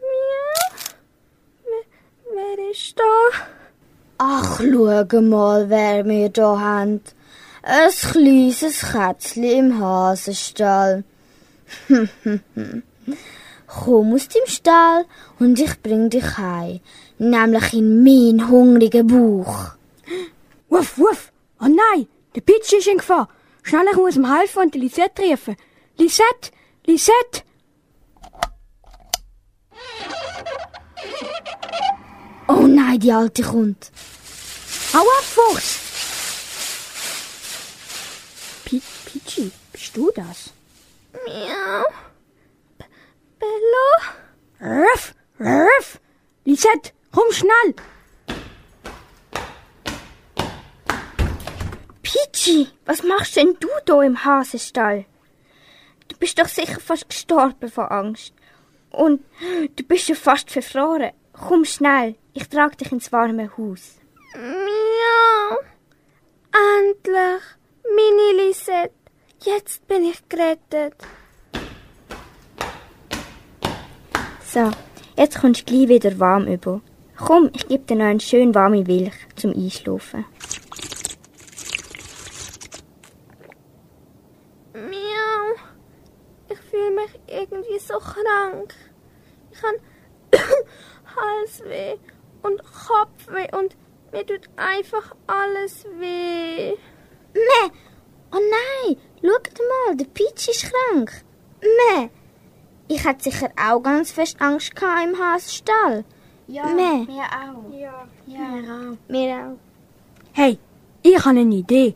Miau. 0.00 0.68
Wer, 1.64 1.84
wer 2.34 2.70
ist 2.70 2.98
da? 2.98 3.04
Ach, 4.58 4.64
schau 4.64 5.20
mal, 5.20 5.70
wer 5.70 6.04
wir 6.04 6.30
da 6.30 6.58
haben. 6.58 7.00
Ein 7.62 7.90
kleines 7.90 8.80
Kätzchen 8.90 9.44
im 9.44 9.78
Hasenstall. 9.80 11.04
Komm 13.68 14.14
aus 14.14 14.26
dem 14.26 14.46
Stall 14.46 15.04
und 15.38 15.60
ich 15.60 15.80
bring 15.80 16.10
dich 16.10 16.38
heim. 16.38 16.80
Nämlich 17.18 17.72
in 17.72 18.02
meinen 18.02 18.48
hungrigen 18.48 19.06
Bauch. 19.06 19.74
Wuff, 20.68 20.98
wuff. 20.98 21.32
Oh 21.60 21.66
nein, 21.66 22.08
der 22.34 22.40
Pitsch 22.40 22.72
ist 22.72 22.88
in 22.88 22.98
Gefahr. 22.98 23.28
Schnell, 23.62 23.86
ich 23.92 23.96
muss 23.96 24.16
ihm 24.16 24.34
helfen 24.34 24.62
und 24.62 24.74
die 24.74 24.80
Lisette 24.80 25.22
rufen. 25.22 25.54
Lisette, 25.98 26.50
Lisette. 26.84 27.42
Oh 32.48 32.66
nein, 32.66 32.98
die 32.98 33.12
Alte 33.12 33.42
kommt. 33.44 33.92
Hau 34.94 35.00
ab, 35.00 35.22
Fuchs! 35.22 35.80
Pi 38.64 38.80
Pitschi, 39.04 39.52
bist 39.70 39.94
du 39.94 40.10
das? 40.14 40.50
Miau. 41.26 41.84
B 42.78 42.84
Bello? 43.38 43.88
Ruff, 44.60 45.14
ruff! 45.38 46.00
Lisette, 46.46 46.92
komm 47.12 47.30
schnell! 47.32 47.74
Pitschi, 52.02 52.68
was 52.86 53.02
machst 53.02 53.36
denn 53.36 53.56
du 53.60 53.68
da 53.84 54.02
im 54.02 54.24
Hasenstall? 54.24 55.04
Du 56.08 56.16
bist 56.16 56.38
doch 56.38 56.48
sicher 56.48 56.80
fast 56.80 57.10
gestorben 57.10 57.70
vor 57.70 57.92
Angst. 57.92 58.32
Und 58.90 59.22
du 59.76 59.82
bist 59.84 60.08
ja 60.08 60.14
fast 60.14 60.50
verfroren. 60.50 61.12
Komm 61.34 61.66
schnell, 61.66 62.16
ich 62.32 62.48
trage 62.48 62.76
dich 62.76 62.90
ins 62.90 63.12
warme 63.12 63.54
Haus. 63.58 63.98
Miau. 64.34 65.58
Endlich. 66.52 67.42
Meine 67.96 68.42
Lisette. 68.42 68.92
Jetzt 69.42 69.86
bin 69.88 70.04
ich 70.04 70.28
gerettet. 70.28 70.94
So, 74.44 74.70
jetzt 75.16 75.40
kommst 75.40 75.62
du 75.62 75.64
gleich 75.64 75.88
wieder 75.88 76.18
warm 76.18 76.46
über. 76.46 76.82
Komm, 77.16 77.50
ich 77.54 77.66
gebe 77.68 77.84
dir 77.84 77.96
noch 77.96 78.04
eine 78.04 78.20
schön 78.20 78.54
warme 78.54 78.82
Milch 78.84 79.14
zum 79.36 79.52
Einschlafen. 79.52 80.26
Miau. 84.74 85.54
Ich 86.50 86.58
fühle 86.58 86.90
mich 86.90 87.20
irgendwie 87.26 87.78
so 87.78 87.98
krank. 87.98 88.74
Ich 89.52 89.62
habe 89.62 89.80
Halsweh 91.16 91.96
und 92.42 92.62
Kopfweh 92.62 93.48
und 93.56 93.74
mir 94.12 94.26
tut 94.26 94.48
einfach 94.56 95.14
alles 95.26 95.84
weh. 95.98 96.74
Meh! 97.34 97.70
Oh 98.32 98.38
nein! 98.38 98.96
Schaut 99.22 99.58
mal, 99.58 99.96
der 99.96 100.04
Peach 100.06 100.48
ist 100.48 100.70
krank. 100.72 101.24
Meh! 101.60 102.08
Ich 102.88 103.04
hatte 103.04 103.30
sicher 103.30 103.50
auch 103.56 103.82
ganz 103.82 104.10
fest 104.10 104.40
Angst 104.40 104.74
gehabt 104.74 105.06
im 105.06 105.18
Hasenstall. 105.18 106.04
Ja, 106.46 106.66
Meh. 106.66 107.04
mir 107.04 107.22
auch. 107.22 107.72
Ja. 107.78 108.08
Ja. 108.26 108.96
Mir 109.08 109.36
auch. 109.36 109.58
Hey, 110.32 110.58
ich 111.02 111.18
habe 111.18 111.40
eine 111.40 111.54
Idee. 111.54 111.94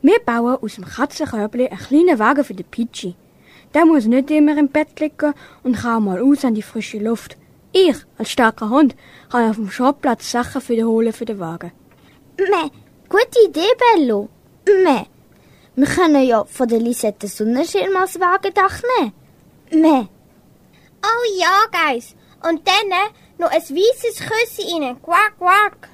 Wir 0.00 0.18
bauen 0.20 0.56
aus 0.62 0.76
dem 0.76 0.84
Katzenkörbli 0.84 1.68
einen 1.68 1.78
kleinen 1.78 2.18
Wagen 2.18 2.44
für 2.44 2.54
den 2.54 2.66
Pitschi. 2.66 3.14
Der 3.74 3.84
muss 3.84 4.06
nicht 4.06 4.30
immer 4.30 4.56
im 4.56 4.68
Bett 4.68 4.98
liegen 5.00 5.34
und 5.62 5.76
kann 5.76 5.96
auch 5.96 6.00
mal 6.00 6.18
raus 6.18 6.44
an 6.44 6.54
die 6.54 6.62
frische 6.62 6.98
Luft. 6.98 7.36
Ich, 7.72 7.96
als 8.18 8.30
starker 8.30 8.68
Hund, 8.68 8.94
kann 9.30 9.48
auf 9.48 9.56
dem 9.56 9.70
Schrottplatz 9.70 10.30
Sachen 10.30 10.60
für 10.60 10.76
den 10.76 10.86
holen 10.86 11.12
für 11.12 11.24
den 11.24 11.40
Wagen. 11.40 11.72
Meh! 12.38 12.70
Gute 13.08 13.48
Idee, 13.48 13.72
Bello. 13.96 14.28
Meh! 14.66 15.06
Wir 15.74 15.86
können 15.86 16.22
ja 16.26 16.44
von 16.44 16.68
der 16.68 16.80
Lisette 16.80 17.28
Sonnenschirm 17.28 17.96
als 17.96 18.20
Wagendach 18.20 18.82
nehmen. 18.98 19.12
Meh! 19.70 20.06
Oh 21.02 21.38
ja, 21.38 21.64
Guys. 21.72 22.14
Und 22.46 22.66
dann 22.66 22.88
noch 23.38 23.50
ein 23.50 23.62
weißes 23.62 24.18
Küsschen 24.18 24.82
rein. 24.82 25.02
Quack, 25.02 25.38
quack. 25.38 25.88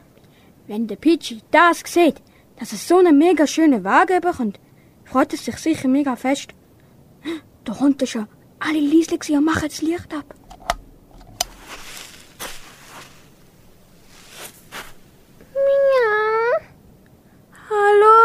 Wenn 0.67 0.87
der 0.89 0.97
Pitschi 0.97 1.41
das 1.51 1.83
sieht, 1.87 2.17
dass 2.59 2.73
er 2.73 2.79
so 2.79 2.99
einen 2.99 3.19
mega 3.19 3.47
schönen 3.47 3.85
Wagen 3.85 4.21
bekommt, 4.21 4.59
freut 5.05 5.33
er 5.33 5.39
sich 5.39 5.57
sicher 5.59 5.89
mega 5.89 6.17
fest. 6.17 6.51
Da 7.65 7.73
er 7.99 8.07
schon. 8.07 8.27
Alle 8.59 8.81
leislich 8.81 9.31
und 9.31 9.45
machen 9.45 9.69
das 9.69 9.81
Licht 9.83 10.13
ab. 10.13 10.35
Miau. 15.69 16.61
Hallo? 17.71 18.21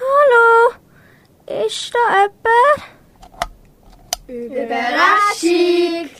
Hallo? 0.00 0.48
Ist 1.66 1.94
da 1.94 2.04
jemand? 2.22 2.80
Überraschung! 4.26 6.10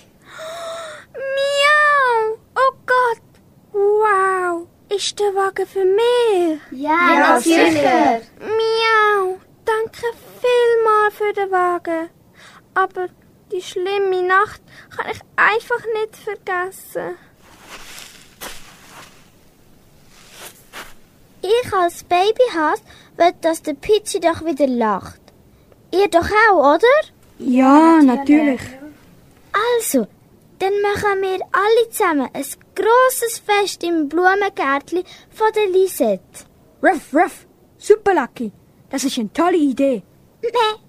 Miau! 1.36 2.38
Oh 2.54 2.72
Gott! 2.92 3.24
Wow! 3.72 4.68
Ist 4.88 5.18
der 5.18 5.34
Wagen 5.34 5.66
für 5.66 5.84
mich? 5.84 6.60
Ja, 6.70 7.40
sicher! 7.40 8.20
Miau! 8.38 9.40
Danke 9.64 10.06
vielmal 10.40 11.10
für 11.10 11.32
den 11.32 11.50
Wagen. 11.50 12.10
Aber 12.74 13.08
Die 13.52 13.62
schlimme 13.62 14.22
Nacht 14.22 14.60
kann 14.90 15.06
ich 15.10 15.20
einfach 15.36 15.84
nicht 15.94 16.16
vergessen. 16.16 17.16
Ich 21.46 21.72
als 21.72 22.02
Babyhas 22.04 22.82
will, 23.16 23.32
dass 23.40 23.62
der 23.62 23.74
Pitschi 23.74 24.18
doch 24.20 24.44
wieder 24.44 24.66
lacht. 24.66 25.20
Ihr 25.92 26.08
doch 26.08 26.28
auch, 26.50 26.74
oder? 26.74 26.96
Ja, 27.38 28.02
natürlich. 28.02 28.60
Also, 29.78 30.06
dann 30.58 30.72
machen 30.82 31.22
wir 31.22 31.38
alle 31.52 31.90
zusammen 31.90 32.28
ein 32.32 32.44
grosses 32.74 33.38
Fest 33.38 33.84
im 33.84 34.08
Blumengärtli 34.08 35.04
von 35.30 35.52
der 35.54 35.68
Lisette. 35.68 36.46
Ruff, 36.82 37.14
ruff. 37.14 37.46
Super, 37.78 38.14
Lucky. 38.14 38.50
Das 38.90 39.04
ist 39.04 39.18
eine 39.18 39.32
tolle 39.32 39.56
Idee. 39.56 40.02
Nee. 40.42 40.80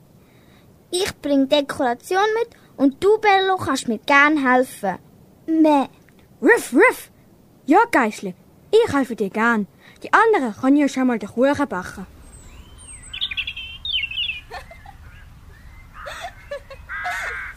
Ich 0.90 1.16
bring 1.22 1.48
Dekoration 1.50 2.30
mit 2.40 2.50
und 2.78 3.04
du, 3.04 3.18
Bello, 3.20 3.58
kannst 3.58 3.88
mir 3.88 4.00
gern 4.00 4.38
helfen. 4.38 4.98
Nee. 5.46 5.88
Ruff, 6.42 6.74
ruff. 6.74 7.12
Ja, 7.66 7.80
Geisle. 7.92 8.34
Ich 8.72 8.94
helfe 8.94 9.16
dir 9.16 9.30
gern. 9.30 9.68
Die 10.04 10.14
anderen 10.14 10.56
können 10.56 10.78
ja 10.78 10.88
schon 10.88 11.08
mal 11.08 11.20
den 11.20 11.30
Kuchen 11.30 11.68
backen. 11.68 12.06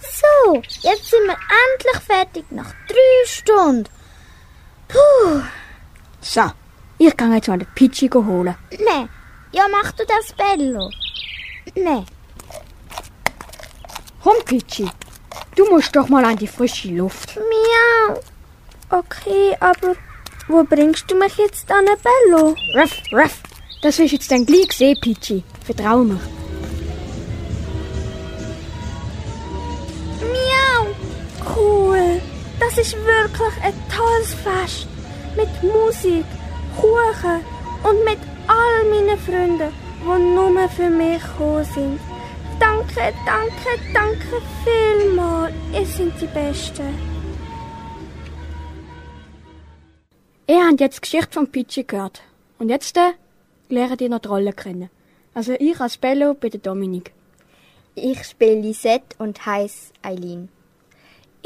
So, 0.00 0.54
jetzt 0.54 1.06
sind 1.10 1.26
wir 1.26 1.36
endlich 1.64 2.02
fertig 2.02 2.44
nach 2.50 2.72
drei 2.88 3.26
Stunden. 3.26 3.88
Puh. 4.88 5.42
So, 6.20 6.50
ich 6.98 7.16
kann 7.16 7.32
jetzt 7.32 7.48
mal 7.48 7.58
den 7.58 7.68
Pitschi 7.74 8.08
holen. 8.08 8.56
Nee. 8.70 9.08
Ja, 9.52 9.66
mach 9.70 9.92
du 9.92 10.04
das, 10.04 10.32
Bello. 10.32 10.90
Nee. 11.74 12.04
Komm, 14.22 14.36
Pitschi. 14.44 14.90
Du 15.56 15.68
musst 15.70 15.94
doch 15.96 16.08
mal 16.08 16.24
an 16.24 16.36
die 16.36 16.46
frische 16.46 16.88
Luft. 16.88 17.36
Miau. 17.36 18.20
Okay, 18.90 19.56
aber 19.60 19.94
wo 20.50 20.64
bringst 20.64 21.10
du 21.10 21.16
mich 21.16 21.36
jetzt 21.36 21.70
an, 21.70 21.84
Bello? 21.84 22.54
Ruff, 22.74 23.02
ruff. 23.12 23.38
Das 23.82 23.98
wirst 23.98 24.12
jetzt 24.12 24.30
dann 24.30 24.44
gleich 24.44 24.72
sehen, 24.72 24.98
Pitschi. 25.00 25.42
Vertrau 25.64 25.98
mir. 25.98 26.20
Miau. 30.20 30.86
Cool. 31.56 32.20
Das 32.58 32.76
ist 32.78 32.94
wirklich 32.96 33.64
ein 33.64 33.74
tolles 33.94 34.34
Fest. 34.34 34.86
Mit 35.36 35.48
Musik, 35.62 36.26
Kuchen 36.76 37.40
und 37.82 38.04
mit 38.04 38.18
all 38.46 38.90
meinen 38.90 39.18
Freunden, 39.18 39.72
die 40.02 40.34
nur 40.34 40.68
für 40.68 40.90
mich 40.90 41.22
gekommen 41.22 41.64
sind. 41.64 42.00
Danke, 42.58 43.14
danke, 43.24 43.70
danke 43.94 44.42
vielmals. 44.64 45.54
Ihr 45.72 45.86
seid 45.86 46.20
die 46.20 46.26
Besten. 46.26 47.19
Ihr 50.50 50.66
habt 50.66 50.80
jetzt 50.80 50.96
die 50.96 51.02
Geschichte 51.02 51.34
von 51.34 51.46
Pitschi 51.46 51.84
gehört. 51.84 52.22
Und 52.58 52.70
jetzt 52.70 52.96
äh, 52.96 53.12
lernt 53.68 54.00
ihr 54.00 54.08
noch 54.08 54.18
die 54.18 54.26
Rolle 54.26 54.52
kennen. 54.52 54.90
Also 55.32 55.52
ich 55.52 55.78
als 55.80 55.96
Bello 55.96 56.34
bin 56.34 56.50
der 56.50 56.58
Dominik. 56.58 57.12
Ich 57.94 58.24
spiele 58.24 58.60
Lisette 58.60 59.14
und 59.18 59.46
heiße 59.46 59.92
Eileen. 60.02 60.48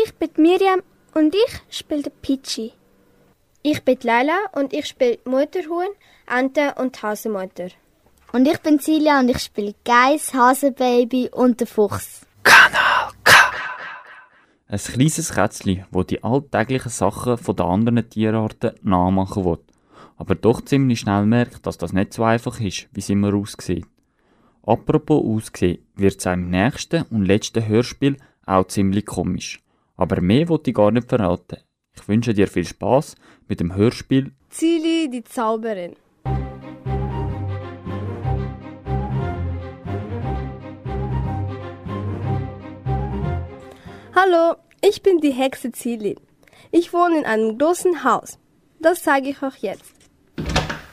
Ich 0.03 0.15
bin 0.15 0.31
Miriam 0.39 0.81
und 1.13 1.35
ich 1.35 1.61
spiele 1.69 2.11
Pitschi. 2.23 2.73
Ich 3.61 3.83
bin 3.83 3.99
Leila 4.03 4.39
und 4.53 4.73
ich 4.73 4.87
spiele 4.87 5.19
Mutterhuhn, 5.27 5.93
Ente 6.27 6.75
und 6.79 7.03
Hasenmutter. 7.03 7.69
Und 8.33 8.49
ich 8.49 8.59
bin 8.61 8.79
Silja 8.79 9.21
und 9.21 9.29
ich 9.29 9.41
spiele 9.41 9.75
Geiss, 9.85 10.33
Hasenbaby 10.33 11.29
und 11.31 11.61
der 11.61 11.67
Fuchs. 11.67 12.23
Ein 14.67 14.79
kleines 14.79 15.35
Kätzchen, 15.35 15.85
wo 15.91 16.03
die 16.05 16.25
alltäglichen 16.25 16.91
Sachen 16.91 17.37
von 17.37 17.55
den 17.55 17.67
anderen 17.67 18.09
Tierarten 18.09 18.73
nachmachen 18.83 19.45
will, 19.45 19.59
aber 20.17 20.35
doch 20.35 20.63
ziemlich 20.63 21.01
schnell 21.01 21.27
merkt, 21.27 21.67
dass 21.67 21.77
das 21.77 21.93
nicht 21.93 22.15
so 22.15 22.25
einfach 22.25 22.59
ist, 22.61 22.89
wie 22.93 23.01
es 23.01 23.11
immer 23.11 23.35
aussieht. 23.35 23.85
Apropos 24.63 25.23
aussehen, 25.23 25.85
wird 25.97 26.19
es 26.19 26.25
im 26.25 26.49
nächsten 26.49 27.03
und 27.11 27.27
letzten 27.27 27.67
Hörspiel 27.69 28.17
auch 28.47 28.67
ziemlich 28.67 29.05
komisch. 29.05 29.63
Aber 29.97 30.23
mehr 30.23 30.49
wollte 30.49 30.71
ich 30.71 30.77
gar 30.77 30.91
nicht 30.91 31.11
verraten. 31.11 31.59
Ich 31.95 32.09
wünsche 32.09 32.33
dir 32.33 32.49
viel 32.49 32.65
Spaß 32.65 33.17
mit 33.47 33.61
dem 33.61 33.75
Hörspiel 33.75 34.33
Zili, 34.49 35.11
die 35.11 35.25
Zauberin. 35.25 35.95
Hallo, 44.17 44.55
ich 44.81 45.03
bin 45.03 45.19
die 45.19 45.33
Hexe 45.33 45.73
Zili. 45.73 46.17
Ich 46.71 46.93
wohne 46.93 47.19
in 47.19 47.25
einem 47.25 47.59
großen 47.59 48.05
Haus. 48.05 48.39
Das 48.79 49.03
zeige 49.03 49.31
ich 49.31 49.43
euch 49.43 49.57
jetzt. 49.57 49.93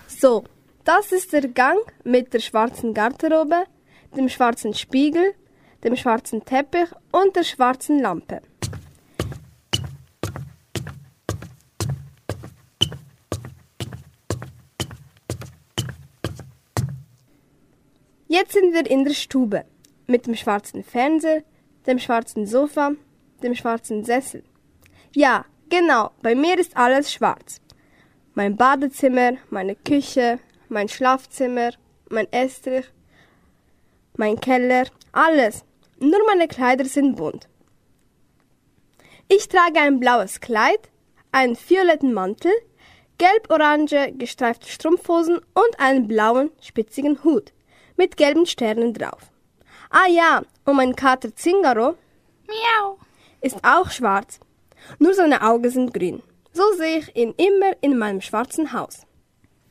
So, 0.08 0.44
das 0.86 1.12
ist 1.12 1.32
der 1.32 1.48
Gang 1.48 1.78
mit 2.04 2.34
der 2.34 2.40
schwarzen 2.40 2.96
Garderobe, 2.96 3.66
dem 4.18 4.28
schwarzen 4.28 4.74
Spiegel, 4.74 5.36
dem 5.84 5.96
schwarzen 5.96 6.44
Teppich 6.46 6.90
und 7.12 7.36
der 7.36 7.44
schwarzen 7.44 8.00
Lampe. 8.00 8.42
Jetzt 18.28 18.54
sind 18.54 18.74
wir 18.74 18.90
in 18.90 19.06
der 19.06 19.14
Stube 19.14 19.66
mit 20.08 20.26
dem 20.26 20.34
schwarzen 20.34 20.84
Fernseher, 20.84 21.44
dem 21.86 22.00
schwarzen 22.00 22.48
Sofa, 22.48 22.94
dem 23.44 23.56
schwarzen 23.56 24.04
Sessel. 24.04 24.44
Ja, 25.14 25.46
genau, 25.70 26.12
bei 26.22 26.36
mir 26.36 26.58
ist 26.58 26.78
alles 26.78 27.12
schwarz. 27.12 27.62
Mein 28.34 28.56
Badezimmer, 28.56 29.34
meine 29.50 29.76
Küche, 29.76 30.40
mein 30.70 30.88
Schlafzimmer, 30.88 31.72
mein 32.10 32.32
Estrich, 32.32 32.86
mein 34.16 34.40
Keller, 34.40 34.86
alles. 35.12 35.66
Nur 36.00 36.20
meine 36.26 36.48
Kleider 36.48 36.86
sind 36.86 37.16
bunt. 37.16 37.48
Ich 39.28 39.48
trage 39.48 39.80
ein 39.80 40.00
blaues 40.00 40.40
Kleid, 40.40 40.90
einen 41.32 41.58
violetten 41.58 42.14
Mantel, 42.14 42.52
gelb-orange 43.18 44.14
gestreifte 44.14 44.68
Strumpfhosen 44.68 45.38
und 45.38 45.80
einen 45.80 46.08
blauen, 46.08 46.52
spitzigen 46.60 47.24
Hut 47.24 47.54
mit 47.96 48.18
gelben 48.18 48.46
Sternen 48.46 48.94
drauf. 48.94 49.32
Ah 49.90 50.08
ja, 50.08 50.42
und 50.66 50.76
mein 50.76 50.96
Kater 50.96 51.36
Zingaro 51.36 51.96
Miau. 52.48 52.98
Ist 53.42 53.58
auch 53.64 53.90
schwarz. 53.92 54.40
Nur 55.00 55.14
seine 55.14 55.42
Augen 55.42 55.70
sind 55.70 55.94
grün. 55.94 56.24
So 56.54 56.64
sehe 56.78 57.00
ich 57.00 57.16
ihn 57.16 57.34
immer 57.38 57.72
in 57.82 57.98
meinem 57.98 58.22
schwarzen 58.22 58.74
Haus. 58.74 59.06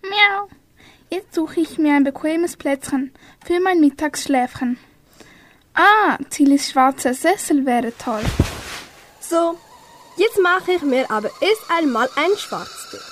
Miau. 0.02 0.48
Jetzt 1.10 1.34
suche 1.34 1.60
ich 1.60 1.78
mir 1.78 1.94
ein 1.94 2.04
bequemes 2.04 2.56
Plätzchen 2.56 3.12
für 3.44 3.60
mein 3.60 3.80
Mittagsschläfchen. 3.80 4.78
Ah, 5.74 6.18
Zilis 6.30 6.70
schwarzer 6.70 7.14
Sessel 7.14 7.66
wäre 7.66 7.92
toll. 7.96 8.22
So, 9.20 9.58
jetzt 10.16 10.38
mache 10.40 10.72
ich 10.72 10.82
mir 10.82 11.10
aber 11.10 11.30
erst 11.40 11.70
einmal 11.70 12.08
ein 12.16 12.36
Schwarztee. 12.36 13.09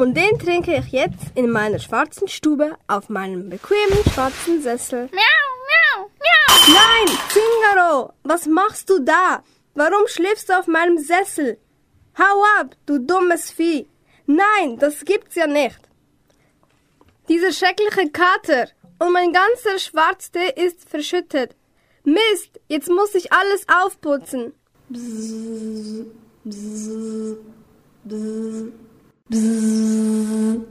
Und 0.00 0.14
den 0.14 0.38
trinke 0.38 0.74
ich 0.78 0.92
jetzt 0.92 1.26
in 1.34 1.50
meiner 1.50 1.78
schwarzen 1.78 2.26
Stube 2.26 2.74
auf 2.86 3.10
meinem 3.10 3.50
bequemen 3.50 4.02
schwarzen 4.14 4.62
Sessel. 4.62 5.10
Miau, 5.12 5.46
miau, 5.70 6.10
miau. 6.24 6.72
Nein, 6.72 7.18
Zingaro, 7.28 8.14
was 8.22 8.46
machst 8.46 8.88
du 8.88 9.00
da? 9.00 9.44
Warum 9.74 10.06
schläfst 10.06 10.48
du 10.48 10.58
auf 10.58 10.66
meinem 10.68 10.96
Sessel? 10.96 11.58
Hau 12.18 12.42
ab, 12.58 12.74
du 12.86 12.98
dummes 12.98 13.50
Vieh. 13.50 13.90
Nein, 14.24 14.78
das 14.78 15.04
gibt's 15.04 15.34
ja 15.34 15.46
nicht. 15.46 15.80
Dieser 17.28 17.52
schreckliche 17.52 18.10
Kater 18.10 18.70
und 19.00 19.12
mein 19.12 19.34
ganzer 19.34 19.78
Schwarztee 19.78 20.50
ist 20.56 20.88
verschüttet. 20.88 21.54
Mist, 22.04 22.58
jetzt 22.68 22.88
muss 22.88 23.14
ich 23.14 23.34
alles 23.34 23.66
aufputzen. 23.68 24.54
Bzz, 24.88 26.06
bzz, 26.42 27.36
bzz. 28.04 28.89
Und 29.32 30.66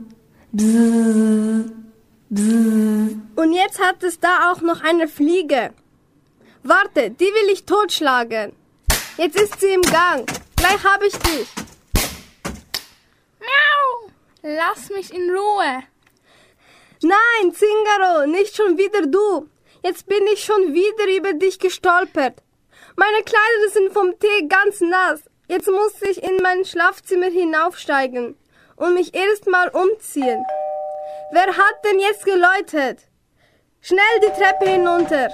jetzt 3.54 3.80
hat 3.80 4.02
es 4.02 4.20
da 4.20 4.52
auch 4.52 4.60
noch 4.60 4.82
eine 4.82 5.08
Fliege. 5.08 5.72
Warte, 6.62 7.10
die 7.10 7.24
will 7.24 7.48
ich 7.52 7.64
totschlagen. 7.64 8.52
Jetzt 9.16 9.40
ist 9.40 9.60
sie 9.60 9.72
im 9.72 9.80
Gang. 9.80 10.30
Gleich 10.56 10.84
habe 10.84 11.06
ich 11.06 11.16
dich. 11.16 11.48
Miau. 13.40 14.10
Lass 14.42 14.90
mich 14.90 15.14
in 15.14 15.30
Ruhe. 15.30 15.82
Nein, 17.02 17.54
Zingaro, 17.54 18.26
nicht 18.26 18.54
schon 18.56 18.76
wieder 18.76 19.06
du. 19.06 19.48
Jetzt 19.82 20.06
bin 20.06 20.26
ich 20.34 20.44
schon 20.44 20.74
wieder 20.74 21.16
über 21.16 21.32
dich 21.32 21.58
gestolpert. 21.58 22.42
Meine 22.94 23.22
Kleider 23.22 23.70
sind 23.72 23.90
vom 23.94 24.18
Tee 24.18 24.48
ganz 24.48 24.82
nass. 24.82 25.22
Jetzt 25.48 25.68
muss 25.68 26.02
ich 26.02 26.22
in 26.22 26.36
mein 26.42 26.66
Schlafzimmer 26.66 27.30
hinaufsteigen. 27.30 28.36
Und 28.80 28.94
mich 28.94 29.14
erstmal 29.14 29.68
umziehen. 29.68 30.44
Wer 31.32 31.46
hat 31.46 31.84
denn 31.84 32.00
jetzt 32.00 32.24
geläutet? 32.24 33.06
Schnell 33.80 34.16
die 34.22 34.32
Treppe 34.40 34.68
hinunter. 34.68 35.28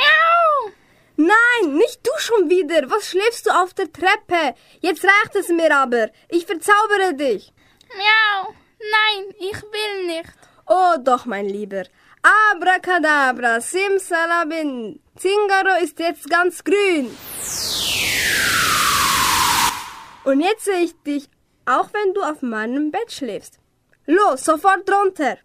Miau! 0.00 0.72
Nein, 1.16 1.76
nicht 1.76 2.04
du 2.04 2.10
schon 2.18 2.50
wieder. 2.50 2.90
Was 2.90 3.10
schläfst 3.10 3.46
du 3.46 3.50
auf 3.50 3.74
der 3.74 3.92
Treppe? 3.92 4.54
Jetzt 4.80 5.04
reicht 5.04 5.36
es 5.36 5.48
mir 5.48 5.74
aber. 5.74 6.08
Ich 6.28 6.46
verzaubere 6.46 7.14
dich. 7.14 7.52
Miau! 7.96 8.54
Nein, 8.80 9.34
ich 9.38 9.62
will 9.62 10.06
nicht. 10.06 10.34
Oh 10.66 10.96
doch, 10.98 11.26
mein 11.26 11.46
Lieber. 11.46 11.84
Abracadabra, 12.22 13.60
simsalabim. 13.60 15.00
Zingaro 15.16 15.82
ist 15.82 15.98
jetzt 15.98 16.28
ganz 16.28 16.62
grün. 16.64 17.10
Und 20.30 20.42
jetzt 20.42 20.64
sehe 20.64 20.84
ich 20.84 20.94
dich, 21.02 21.28
auch 21.66 21.92
wenn 21.92 22.14
du 22.14 22.22
auf 22.22 22.40
meinem 22.40 22.92
Bett 22.92 23.10
schläfst. 23.10 23.58
Los, 24.06 24.44
sofort 24.44 24.88
runter. 24.88 25.38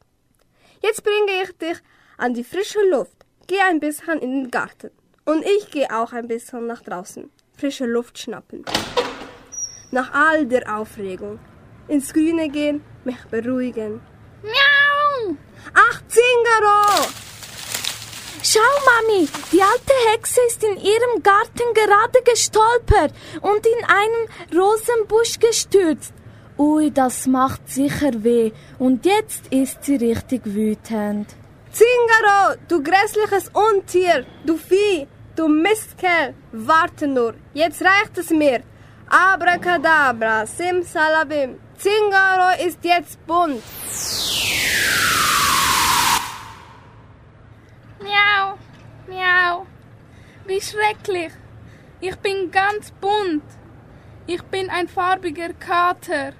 Jetzt 0.79 1.03
bringe 1.03 1.41
ich 1.41 1.57
dich 1.57 1.77
an 2.19 2.35
die 2.35 2.43
frische 2.43 2.87
Luft. 2.91 3.25
Geh 3.47 3.59
ein 3.61 3.79
bisschen 3.79 4.19
in 4.19 4.43
den 4.43 4.51
Garten. 4.51 4.91
Und 5.25 5.43
ich 5.43 5.71
gehe 5.71 5.89
auch 5.89 6.13
ein 6.13 6.27
bisschen 6.27 6.67
nach 6.67 6.83
draußen. 6.83 7.31
Frische 7.57 7.87
Luft 7.87 8.19
schnappen. 8.19 8.63
Nach 9.89 10.13
all 10.13 10.45
der 10.45 10.77
Aufregung. 10.77 11.39
Ins 11.87 12.13
Grüne 12.13 12.47
gehen, 12.49 12.83
mich 13.05 13.25
beruhigen. 13.31 14.01
Miau! 14.43 15.35
Ach, 15.73 15.99
Zingaro! 16.07 17.24
Schau, 18.47 18.59
Mami, 18.59 19.27
die 19.51 19.59
alte 19.59 19.93
Hexe 20.11 20.39
ist 20.47 20.63
in 20.63 20.77
ihrem 20.77 21.23
Garten 21.23 21.73
gerade 21.73 22.21
gestolpert 22.23 23.11
und 23.41 23.65
in 23.65 23.85
einen 23.87 24.61
Rosenbusch 24.61 25.39
gestürzt. 25.39 26.13
Ui, 26.55 26.91
das 26.91 27.25
macht 27.25 27.67
sicher 27.67 28.11
weh. 28.23 28.51
Und 28.77 29.03
jetzt 29.03 29.47
ist 29.49 29.83
sie 29.83 29.95
richtig 29.95 30.43
wütend. 30.45 31.35
Zingaro, 31.71 32.55
du 32.67 32.83
grässliches 32.83 33.49
Untier, 33.51 34.27
du 34.45 34.57
Vieh, 34.57 35.07
du 35.35 35.47
Mistkerl, 35.47 36.35
warte 36.51 37.07
nur, 37.07 37.33
jetzt 37.55 37.81
reicht 37.81 38.15
es 38.19 38.29
mir. 38.29 38.61
Abracadabra, 39.07 40.45
simsalabim, 40.45 41.57
Zingaro 41.79 42.63
ist 42.63 42.77
jetzt 42.83 43.25
bunt. 43.25 43.63
Miau! 47.99 48.57
Miau! 49.07 49.65
Wie 50.45 50.61
schrecklich! 50.61 51.31
Ich 52.01 52.15
bin 52.17 52.51
ganz 52.51 52.91
bunt. 52.91 53.43
Ich 54.27 54.43
bin 54.43 54.69
ein 54.69 54.87
farbiger 54.87 55.53
Kater. 55.53 56.33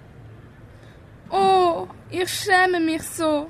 Oh, 1.29 1.87
ich 2.09 2.29
schäme 2.29 2.79
mich 2.79 3.03
so. 3.03 3.49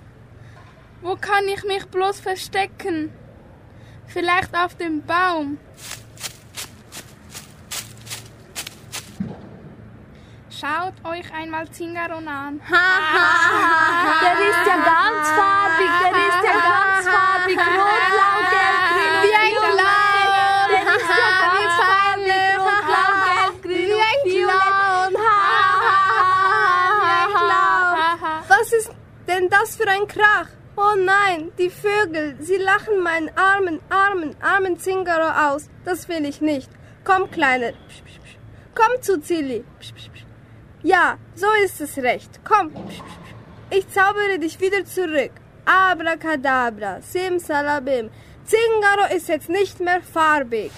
Wo 1.01 1.15
kann 1.15 1.47
ich 1.47 1.63
mich 1.63 1.85
bloß 1.87 2.19
verstecken? 2.19 3.13
Vielleicht 4.07 4.55
auf 4.55 4.75
dem 4.75 5.03
Baum. 5.03 5.57
Schaut 10.49 10.93
euch 11.03 11.33
einmal 11.33 11.69
Zingaron 11.69 12.27
an. 12.27 12.61
Der 12.69 14.33
ist 14.49 14.67
ja 14.67 14.77
ganz 14.77 15.29
farbig, 15.29 15.91
der 16.01 16.11
ist 16.11 16.43
ja 16.45 16.53
ganz 16.53 16.84
farbig. 17.45 17.57
Rot, 17.57 18.51
Wie 19.23 19.35
ein 19.35 19.53
Clown. 19.55 20.85
Ganz 20.85 21.03
farbig. 21.03 21.71
Rot, 22.59 22.83
blau, 22.87 23.09
gelb, 23.25 23.55
grün, 23.63 23.87
Wie 23.89 24.01
ein 24.09 24.19
Clown. 24.23 25.13
Was 28.47 28.73
ist 28.73 28.91
denn 29.27 29.49
das 29.49 29.75
für 29.75 29.87
ein 29.87 30.07
Krach? 30.07 30.47
Oh 30.77 30.95
nein, 30.97 31.51
die 31.57 31.69
Vögel, 31.69 32.35
sie 32.39 32.57
lachen 32.57 32.99
meinen 33.01 33.31
armen, 33.37 33.79
armen, 33.89 34.35
armen 34.41 34.77
Zingaro 34.77 35.53
aus. 35.53 35.69
Das 35.85 36.09
will 36.09 36.25
ich 36.25 36.41
nicht. 36.41 36.69
Komm, 37.05 37.31
Kleiner. 37.31 37.71
Psch, 37.87 38.03
psch, 38.03 38.19
psch. 38.23 38.37
Komm 38.73 39.01
zu 39.01 39.21
Zilli. 39.21 39.63
Ja, 40.83 41.17
so 41.33 41.47
ist 41.63 41.79
es 41.79 41.97
recht. 41.97 42.41
Komm. 42.43 42.71
Ich 43.69 43.87
zaubere 43.89 44.37
dich 44.37 44.59
wieder 44.59 44.83
zurück. 44.85 45.31
Abracadabra, 45.65 47.01
simsalabim. 47.01 48.09
Zingaro 48.45 49.15
ist 49.15 49.27
jetzt 49.27 49.49
nicht 49.49 49.79
mehr 49.79 50.01
farbig. 50.01 50.71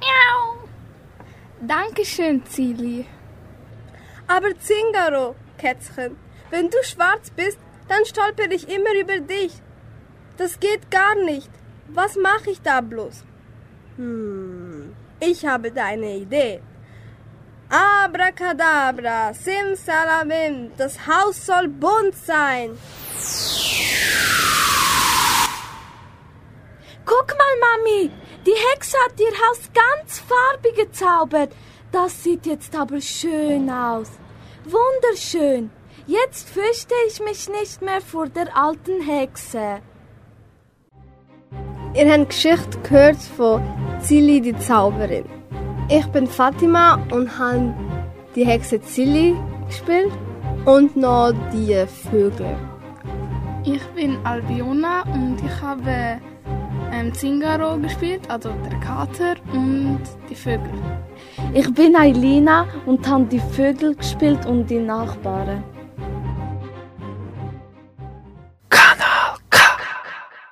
Miau! 0.00 0.68
Dankeschön, 1.60 2.46
Zili. 2.46 3.06
Aber 4.28 4.56
Zingaro, 4.58 5.34
Kätzchen, 5.58 6.16
wenn 6.50 6.70
du 6.70 6.76
schwarz 6.84 7.30
bist, 7.30 7.58
dann 7.88 8.04
stolper 8.04 8.50
ich 8.50 8.68
immer 8.68 8.94
über 8.94 9.18
dich. 9.18 9.52
Das 10.36 10.60
geht 10.60 10.90
gar 10.90 11.16
nicht. 11.16 11.50
Was 11.88 12.16
mache 12.16 12.50
ich 12.50 12.60
da 12.60 12.80
bloß? 12.80 13.24
Hm, 13.96 14.94
ich 15.18 15.44
habe 15.44 15.72
da 15.72 15.86
eine 15.86 16.16
Idee. 16.16 16.60
Abracadabra, 17.70 19.34
simsalabim, 19.34 20.72
das 20.78 21.06
Haus 21.06 21.44
soll 21.44 21.68
bunt 21.68 22.16
sein. 22.16 22.70
Guck 27.04 27.28
mal, 27.36 27.54
Mami, 27.60 28.10
die 28.46 28.54
Hexe 28.72 28.96
hat 29.04 29.20
ihr 29.20 29.32
Haus 29.32 29.60
ganz 29.74 30.18
farbig 30.20 30.76
gezaubert. 30.76 31.52
Das 31.92 32.22
sieht 32.22 32.46
jetzt 32.46 32.74
aber 32.74 33.02
schön 33.02 33.68
aus. 33.68 34.08
Wunderschön. 34.64 35.70
Jetzt 36.06 36.48
fürchte 36.48 36.94
ich 37.06 37.20
mich 37.20 37.50
nicht 37.50 37.82
mehr 37.82 38.00
vor 38.00 38.28
der 38.28 38.56
alten 38.56 39.02
Hexe. 39.02 39.82
Ihr 41.94 42.12
habt 42.12 42.30
Geschichte 42.30 42.78
gehört 42.82 43.22
von 43.36 43.62
Zilli 44.00 44.40
die 44.40 44.56
Zauberin. 44.58 45.37
Ich 45.90 46.06
bin 46.08 46.26
Fatima 46.26 46.96
und 47.10 47.38
habe 47.38 47.72
die 48.34 48.44
Hexe 48.44 48.78
Zilli 48.82 49.34
gespielt 49.66 50.12
und 50.66 50.94
noch 50.96 51.32
die 51.50 51.86
Vögel. 52.10 52.56
Ich 53.64 53.82
bin 53.94 54.18
Albiona 54.22 55.04
und 55.14 55.38
ich 55.42 55.62
habe 55.62 56.20
ähm, 56.92 57.14
Zingaro 57.14 57.78
gespielt, 57.78 58.30
also 58.30 58.50
der 58.70 58.78
Kater 58.80 59.36
und 59.54 60.00
die 60.28 60.34
Vögel. 60.34 60.70
Ich 61.54 61.72
bin 61.72 61.96
Eilina 61.96 62.66
und 62.84 63.08
habe 63.08 63.24
die 63.24 63.40
Vögel 63.40 63.94
gespielt 63.94 64.44
und 64.44 64.68
die 64.68 64.80
Nachbarn. 64.80 65.64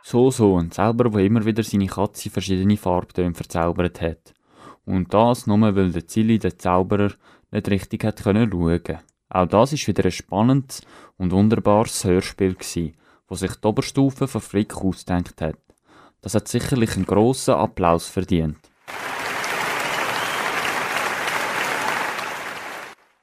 So, 0.03 0.31
so, 0.31 0.57
ein 0.57 0.71
Zauberer, 0.71 1.11
der 1.11 1.25
immer 1.25 1.45
wieder 1.45 1.63
seine 1.63 1.89
Katze 1.89 2.29
in 2.29 2.33
verschiedene 2.33 2.77
Farbtöne 2.77 3.35
verzaubert 3.35 4.01
hat. 4.01 4.36
Und 4.87 5.13
das 5.13 5.47
nur, 5.47 5.77
weil 5.77 5.91
der 5.91 6.07
Zilli, 6.07 6.39
der 6.39 6.57
Zauberer, 6.57 7.13
nicht 7.51 7.69
richtig 7.69 8.05
hat 8.05 8.23
können 8.23 8.51
schauen. 8.51 9.01
Auch 9.29 9.47
das 9.47 9.73
ist 9.73 9.87
wieder 9.89 10.05
ein 10.05 10.13
spannendes 10.13 10.83
und 11.19 11.33
wunderbares 11.33 12.05
Hörspiel 12.05 12.57
das 13.29 13.41
sich 13.41 13.57
die 13.57 13.67
Oberstufe 13.67 14.29
von 14.29 14.41
Frick 14.41 14.77
ausgedacht 14.77 15.41
hat. 15.43 15.59
Das 16.21 16.35
hat 16.35 16.47
sicherlich 16.47 16.95
einen 16.95 17.07
grossen 17.07 17.55
Applaus 17.55 18.09
verdient. 18.09 18.59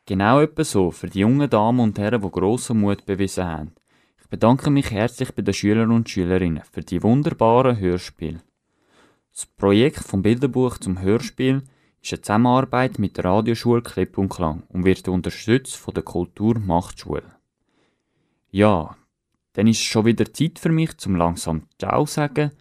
Genau 0.05 0.41
etwa 0.41 0.63
so 0.65 0.91
für 0.91 1.07
die 1.07 1.19
jungen 1.19 1.49
Damen 1.49 1.79
und 1.79 1.97
Herren, 1.97 2.21
die 2.21 2.29
grossen 2.29 2.81
Mut 2.81 3.05
bewiesen 3.05 3.45
haben. 3.45 3.75
Ich 4.19 4.27
bedanke 4.27 4.69
mich 4.69 4.91
herzlich 4.91 5.33
bei 5.33 5.41
den 5.41 5.53
Schülern 5.53 5.91
und 5.91 6.09
Schülerinnen 6.09 6.63
für 6.69 6.81
die 6.81 7.01
wunderbaren 7.01 7.79
Hörspiele. 7.79 8.41
Das 9.33 9.47
Projekt 9.47 9.97
vom 9.97 10.21
Bilderbuch 10.21 10.77
zum 10.77 11.01
Hörspiel 11.01 11.63
ist 12.03 12.13
eine 12.13 12.21
Zusammenarbeit 12.21 12.99
mit 12.99 13.17
der 13.17 13.25
Radioschule 13.25 13.81
Klipp 13.81 14.19
und 14.19 14.29
Klang 14.29 14.61
und 14.69 14.85
wird 14.85 15.07
unterstützt 15.07 15.75
von 15.75 15.95
der 15.95 16.03
Kulturmachtschule. 16.03 17.23
Ja, 18.51 18.95
dann 19.53 19.65
ist 19.65 19.77
es 19.77 19.83
schon 19.83 20.05
wieder 20.05 20.31
Zeit 20.31 20.59
für 20.59 20.69
mich, 20.69 20.97
zum 20.97 21.15
langsam 21.15 21.63
Ciao 21.79 22.05
sagen. 22.05 22.51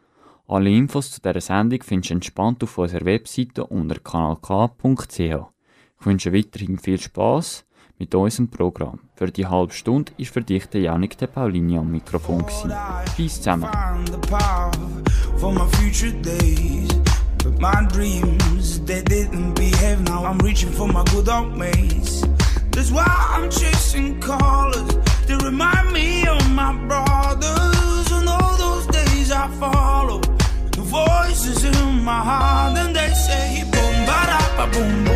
Alle 0.48 0.70
Infos 0.70 1.10
zu 1.10 1.20
dieser 1.20 1.42
Sendung 1.42 1.82
findest 1.82 2.10
du 2.10 2.14
entspannt 2.14 2.62
auf 2.64 2.78
unserer 2.78 3.04
Webseite 3.04 3.66
unter 3.66 3.98
kanalk.ch. 3.98 5.18
Ich 5.18 6.06
wünsche 6.06 6.32
weiterhin 6.32 6.78
viel 6.78 6.98
Spaß 6.98 7.66
mit 7.98 8.14
unserem 8.14 8.48
Programm. 8.48 9.00
Für 9.14 9.30
die 9.30 9.46
halbe 9.46 9.74
Stunde 9.74 10.12
ist 10.16 10.32
für 10.32 10.42
dich 10.42 10.66
der 10.66 10.80
Janik 10.80 11.18
de 11.18 11.28
Paulini 11.28 11.76
am 11.76 11.90
Mikrofon. 11.90 12.46
Peace 13.14 13.36
zusammen. 13.36 13.68
For 15.42 15.52
my 15.52 15.66
future 15.78 16.12
days. 16.22 16.88
But 17.42 17.58
my 17.58 17.84
dreams, 17.90 18.78
they 18.82 19.02
didn't 19.02 19.54
behave. 19.54 20.00
Now 20.02 20.24
I'm 20.24 20.38
reaching 20.38 20.70
for 20.70 20.86
my 20.86 21.02
good 21.12 21.28
old 21.28 21.58
ways. 21.58 22.24
That's 22.70 22.92
why 22.92 23.08
I'm 23.34 23.50
chasing 23.50 24.20
colors. 24.20 24.88
They 25.26 25.34
remind 25.34 25.90
me 25.92 26.28
of 26.28 26.48
my 26.52 26.72
brothers 26.86 28.06
and 28.12 28.28
all 28.28 28.56
those 28.56 28.86
days 28.86 29.32
I 29.32 29.48
followed. 29.58 30.22
The 30.78 30.84
voices 31.00 31.64
in 31.64 32.04
my 32.04 32.20
heart 32.30 32.78
and 32.78 32.94
they 32.94 33.12
say 33.26 33.64
boom 33.72 33.94
ba 34.06 34.18
da 34.30 34.40
ba 34.56 34.72
boom 34.72 35.12